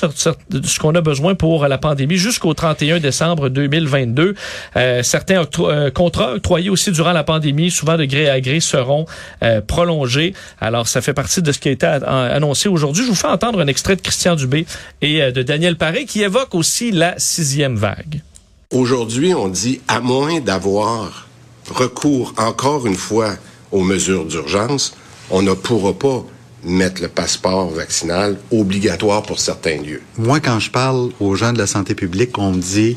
de 0.51 0.67
ce 0.67 0.79
qu'on 0.81 0.95
a 0.97 1.01
besoin 1.01 1.37
pour 1.37 1.69
la 1.69 1.79
pandémie 1.79 2.17
jusqu'au 2.17 2.55
31 2.65 2.99
décembre 2.99 3.51
2022. 3.51 4.35
Euh, 4.77 5.03
certains 5.03 5.45
euh, 5.59 5.91
contrats 5.91 6.33
octroyés 6.33 6.71
aussi 6.71 6.93
durant 6.93 7.13
la 7.13 7.23
pandémie, 7.23 7.71
souvent 7.71 7.99
de 7.99 8.07
gré 8.07 8.31
à 8.31 8.41
gré, 8.41 8.61
seront 8.61 9.05
euh, 9.43 9.61
prolongés. 9.61 10.33
Alors, 10.63 10.89
ça 10.89 11.03
fait 11.03 11.13
partie 11.13 11.43
de 11.43 11.53
ce 11.53 11.59
qui 11.59 11.69
a 11.69 11.73
été 11.73 11.85
annoncé 11.85 12.71
aujourd'hui. 12.71 13.05
Je 13.05 13.11
vous 13.11 13.15
fais 13.15 13.29
entendre 13.29 13.61
un 13.61 13.67
extrait 13.67 13.97
de 13.97 14.01
Christian 14.01 14.35
Dubé 14.35 14.65
et 15.03 15.31
de 15.31 15.43
Daniel 15.43 15.77
Paré 15.77 16.07
qui 16.07 16.23
évoque 16.23 16.55
aussi 16.55 16.91
la 16.91 17.19
sixième 17.19 17.77
vague. 17.77 18.23
Aujourd'hui, 18.71 19.35
on 19.35 19.49
dit 19.49 19.83
à 19.87 20.01
moins 20.01 20.41
d'avoir 20.41 21.29
recours 21.71 22.33
encore 22.39 22.87
une 22.87 22.97
fois 22.97 23.35
aux 23.73 23.83
mesures 23.83 24.25
d'urgence, 24.25 24.97
on 25.31 25.43
ne 25.43 25.53
pourra 25.53 25.93
pas 25.93 26.25
mettre 26.65 27.03
le 27.03 27.09
passeport 27.09 27.69
vaccinal 27.71 28.37
obligatoire 28.51 29.23
pour 29.23 29.39
certains 29.39 29.77
lieux. 29.83 30.03
Moi, 30.19 30.41
quand 30.41 30.59
je 30.61 30.71
parle 30.71 31.11
aux 31.21 31.35
gens 31.37 31.53
de 31.53 31.59
la 31.59 31.67
santé 31.67 31.95
publique, 31.95 32.39
on 32.39 32.53
me 32.53 32.61
dit 32.61 32.97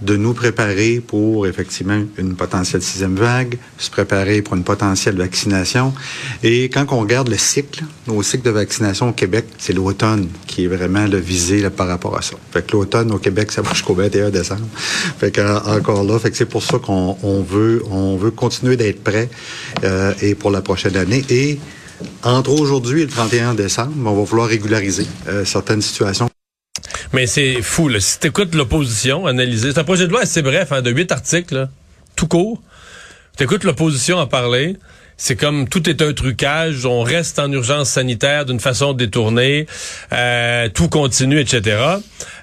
de 0.00 0.16
nous 0.16 0.32
préparer 0.34 1.00
pour 1.00 1.46
effectivement 1.46 2.02
une 2.18 2.34
potentielle 2.34 2.82
sixième 2.82 3.14
vague, 3.14 3.56
se 3.78 3.88
préparer 3.88 4.42
pour 4.42 4.56
une 4.56 4.64
potentielle 4.64 5.14
vaccination. 5.16 5.92
Et 6.42 6.64
quand 6.70 6.86
on 6.90 6.98
regarde 6.98 7.28
le 7.28 7.36
cycle, 7.38 7.84
nos 8.08 8.20
cycles 8.24 8.42
de 8.44 8.50
vaccination 8.50 9.10
au 9.10 9.12
Québec, 9.12 9.44
c'est 9.58 9.72
l'automne 9.72 10.26
qui 10.48 10.64
est 10.64 10.66
vraiment 10.66 11.06
le 11.06 11.18
visé 11.18 11.70
par 11.70 11.86
rapport 11.86 12.18
à 12.18 12.22
ça. 12.22 12.34
Fait 12.50 12.66
que 12.66 12.72
l'automne 12.72 13.12
au 13.12 13.18
Québec, 13.18 13.52
ça 13.52 13.62
va 13.62 13.72
jusqu'au 13.74 13.94
21 13.94 14.30
décembre. 14.30 14.66
Fait 15.20 15.30
que 15.30 15.40
en- 15.40 15.76
encore 15.76 16.02
là, 16.02 16.18
fait 16.18 16.32
que 16.32 16.36
c'est 16.36 16.46
pour 16.46 16.64
ça 16.64 16.80
qu'on 16.80 17.16
on 17.22 17.42
veut 17.42 17.84
on 17.88 18.16
veut 18.16 18.32
continuer 18.32 18.76
d'être 18.76 19.04
prêt 19.04 19.28
euh, 19.84 20.14
et 20.20 20.34
pour 20.34 20.50
la 20.50 20.62
prochaine 20.62 20.96
année 20.96 21.22
et 21.30 21.60
entre 22.22 22.50
aujourd'hui 22.50 23.02
et 23.02 23.04
le 23.04 23.10
31 23.10 23.54
décembre, 23.54 23.92
on 23.98 24.14
va 24.14 24.22
vouloir 24.24 24.48
régulariser 24.48 25.06
euh, 25.28 25.44
certaines 25.44 25.82
situations. 25.82 26.28
Mais 27.12 27.26
c'est 27.26 27.60
fou, 27.62 27.88
là. 27.88 28.00
Si 28.00 28.18
t'écoutes 28.18 28.54
l'opposition 28.54 29.26
analyser, 29.26 29.72
c'est 29.72 29.80
un 29.80 29.84
projet 29.84 30.06
de 30.06 30.12
loi 30.12 30.22
assez 30.22 30.42
bref, 30.42 30.72
hein, 30.72 30.82
de 30.82 30.90
huit 30.90 31.12
articles, 31.12 31.68
tout 32.16 32.26
court. 32.26 32.62
T'écoutes 33.36 33.64
l'opposition 33.64 34.18
en 34.18 34.26
parler. 34.26 34.76
C'est 35.24 35.36
comme 35.36 35.68
tout 35.68 35.88
est 35.88 36.02
un 36.02 36.12
trucage, 36.12 36.84
on 36.84 37.02
reste 37.02 37.38
en 37.38 37.50
urgence 37.52 37.90
sanitaire 37.90 38.44
d'une 38.44 38.58
façon 38.58 38.92
détournée, 38.92 39.66
euh, 40.12 40.68
tout 40.68 40.88
continue, 40.88 41.38
etc. 41.38 41.76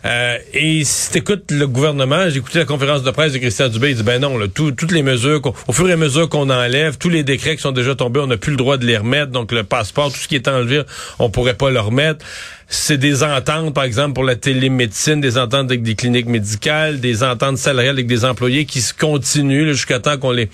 Euh, 0.06 0.38
et 0.54 0.86
si 0.86 1.12
t'écoutes 1.12 1.52
le 1.52 1.68
gouvernement, 1.68 2.30
j'ai 2.30 2.38
écouté 2.38 2.60
la 2.60 2.64
conférence 2.64 3.04
de 3.04 3.12
presse 3.12 3.34
de 3.34 3.38
Christian 3.40 3.68
Dubé, 3.68 3.90
il 3.90 3.98
dit 3.98 4.04
ben 4.04 4.22
non, 4.22 4.40
tout- 4.48 4.72
toutes 4.72 4.94
les 4.94 5.04
mesures, 5.04 5.42
au 5.68 5.74
fur 5.74 5.90
et 5.90 5.92
à 5.92 5.98
mesure 5.98 6.30
qu'on 6.30 6.50
enlève, 6.50 6.98
tous 6.98 7.10
les 7.10 7.24
décrets 7.24 7.58
qui 7.58 7.62
sont 7.64 7.74
déjà 7.74 7.96
tombés, 7.96 8.22
on 8.22 8.28
n'a 8.28 8.38
plus 8.38 8.52
le 8.52 8.58
droit 8.58 8.78
de 8.78 8.86
les 8.86 8.96
remettre, 8.96 9.34
donc 9.34 9.52
le 9.52 9.66
passeport, 9.66 10.10
tout 10.14 10.18
ce 10.20 10.30
qui 10.30 10.36
est 10.36 10.48
enlevé, 10.48 10.84
on 11.20 11.30
pourrait 11.30 11.56
pas 11.56 11.72
le 11.72 11.82
remettre. 11.82 12.26
C'est 12.72 13.00
des 13.00 13.24
ententes, 13.24 13.74
par 13.74 13.84
exemple, 13.84 14.14
pour 14.14 14.24
la 14.24 14.36
télémédecine, 14.36 15.20
des 15.22 15.40
ententes 15.40 15.72
avec 15.72 15.82
des 15.82 15.96
cliniques 15.96 16.28
médicales, 16.28 17.00
des 17.00 17.24
ententes 17.24 17.58
salariales 17.58 17.96
avec 17.96 18.06
des 18.06 18.26
employés 18.26 18.66
qui 18.66 18.82
se 18.82 18.94
continuent 18.94 19.72
jusqu'à 19.72 20.00
temps 20.00 20.20
qu'on 20.20 20.30
les... 20.32 20.50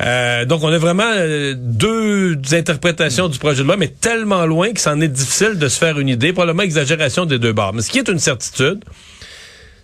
Euh, 0.00 0.44
donc, 0.46 0.64
on 0.64 0.72
a 0.72 0.78
vraiment 0.78 1.08
euh, 1.14 1.54
deux 1.56 2.36
interprétations 2.52 3.28
du 3.28 3.38
projet 3.38 3.62
de 3.62 3.68
loi, 3.68 3.76
mais 3.76 3.86
tellement 3.86 4.46
loin 4.46 4.72
que 4.72 4.80
c'en 4.80 5.00
est 5.00 5.06
difficile 5.06 5.56
de 5.56 5.68
se 5.68 5.78
faire 5.78 6.00
une 6.00 6.08
idée, 6.08 6.32
probablement 6.32 6.64
exagération 6.64 7.24
des 7.24 7.38
deux 7.38 7.52
bords. 7.52 7.72
Mais 7.72 7.82
ce 7.82 7.90
qui 7.90 7.98
est 8.00 8.08
une 8.08 8.18
certitude, 8.18 8.82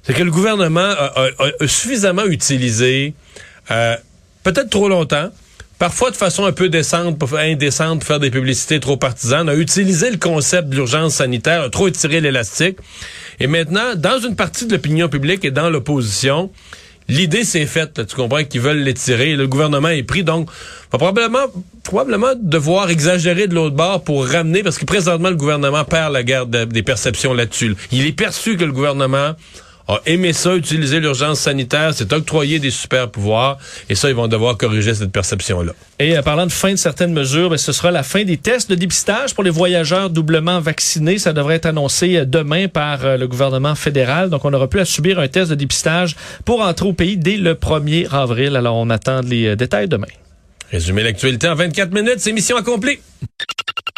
c'est 0.03 0.13
que 0.13 0.25
le 0.25 0.31
gouvernement 0.33 0.81
a, 0.81 1.05
a- 1.05 1.27
a- 1.39 1.51
a 1.65 1.69
suffisamment 1.69 2.25
utilisé, 2.25 3.15
euh, 3.71 3.95
peut-être 4.43 4.71
trop 4.71 4.89
longtemps, 4.89 5.31
parfois 5.81 6.11
de 6.12 6.16
façon 6.16 6.45
un 6.45 6.53
peu 6.53 6.69
décente, 6.69 7.19
indécente, 7.33 8.01
pour 8.01 8.07
faire 8.07 8.21
des 8.21 8.31
publicités 8.31 8.79
trop 8.79 8.97
partisanes, 8.99 9.49
a 9.49 9.55
utilisé 9.57 10.11
le 10.11 10.19
concept 10.19 10.69
de 10.69 10.77
l'urgence 10.77 11.14
sanitaire, 11.14 11.62
a 11.62 11.71
trop 11.71 11.88
étiré 11.88 12.21
l'élastique. 12.21 12.77
Et 13.40 13.47
maintenant, 13.49 13.95
dans 13.97 14.21
une 14.21 14.37
partie 14.37 14.66
de 14.66 14.73
l'opinion 14.73 15.09
publique 15.09 15.43
et 15.45 15.51
dans 15.51 15.71
l'opposition, 15.71 16.51
l'idée 17.09 17.45
s'est 17.45 17.64
faite. 17.64 18.07
tu 18.07 18.14
comprends 18.14 18.45
qu'ils 18.45 18.61
veulent 18.61 18.83
l'étirer. 18.83 19.35
Le 19.37 19.49
gouvernement 19.49 19.88
est 19.88 20.03
pris, 20.03 20.23
donc 20.23 20.51
va 20.93 20.99
probablement, 20.99 21.47
probablement 21.83 22.35
devoir 22.38 22.90
exagérer 22.90 23.49
de 23.49 23.55
l'autre 23.55 23.75
bord 23.75 24.05
pour 24.05 24.27
ramener, 24.29 24.62
parce 24.62 24.77
que 24.77 24.85
présentement, 24.85 25.31
le 25.31 25.37
gouvernement 25.37 25.85
perd 25.85 26.12
la 26.12 26.23
guerre 26.23 26.45
de- 26.47 26.66
des 26.66 26.83
perceptions 26.83 27.33
là-dessus. 27.33 27.75
Il 27.90 28.07
est 28.07 28.12
perçu 28.12 28.59
que 28.59 28.64
le 28.64 28.73
gouvernement 28.73 29.33
a 29.90 30.00
aimé 30.07 30.33
ça, 30.33 30.55
utiliser 30.55 31.00
l'urgence 31.00 31.40
sanitaire, 31.40 31.92
c'est 31.94 32.12
octroyer 32.12 32.61
des 32.61 32.70
super 32.70 33.11
pouvoirs, 33.11 33.59
et 33.88 33.94
ça, 33.94 34.09
ils 34.09 34.14
vont 34.14 34.29
devoir 34.29 34.57
corriger 34.57 34.94
cette 34.94 35.11
perception-là. 35.11 35.72
Et 35.98 36.16
euh, 36.16 36.22
parlant 36.22 36.46
de 36.46 36.53
fin 36.53 36.70
de 36.70 36.76
certaines 36.76 37.12
mesures, 37.12 37.50
ben, 37.50 37.59
ce 37.59 37.72
sera 37.72 37.90
la 37.90 38.03
fin 38.03 38.24
des 38.24 38.37
tests 38.37 38.70
de 38.70 38.76
dépistage 38.76 39.35
pour 39.35 39.42
les 39.44 39.50
voyageurs 39.50 40.09
doublement 40.09 40.61
vaccinés. 40.61 41.18
Ça 41.18 41.33
devrait 41.33 41.57
être 41.57 41.66
annoncé 41.66 42.16
euh, 42.16 42.24
demain 42.24 42.68
par 42.68 43.05
euh, 43.05 43.16
le 43.16 43.26
gouvernement 43.26 43.74
fédéral. 43.74 44.31
Donc, 44.31 44.44
on 44.44 44.53
aura 44.53 44.68
pu 44.68 44.79
à 44.81 44.85
subir 44.85 45.18
un 45.18 45.29
test 45.29 45.50
de 45.50 45.57
dépistage 45.57 46.16
pour 46.44 46.61
entrer 46.61 46.87
au 46.87 46.92
pays 46.92 47.16
dès 47.16 47.37
le 47.37 47.55
1er 47.55 48.09
avril. 48.11 48.57
Alors, 48.57 48.76
on 48.76 48.90
attend 48.90 49.20
les 49.22 49.48
euh, 49.48 49.57
détails 49.57 49.88
demain. 49.88 50.07
Résumer 50.70 51.03
l'actualité 51.03 51.48
en 51.48 51.57
24 51.57 51.92
minutes, 51.92 52.18
c'est 52.18 52.33
mission 52.33 52.57
accomplie. 52.57 53.00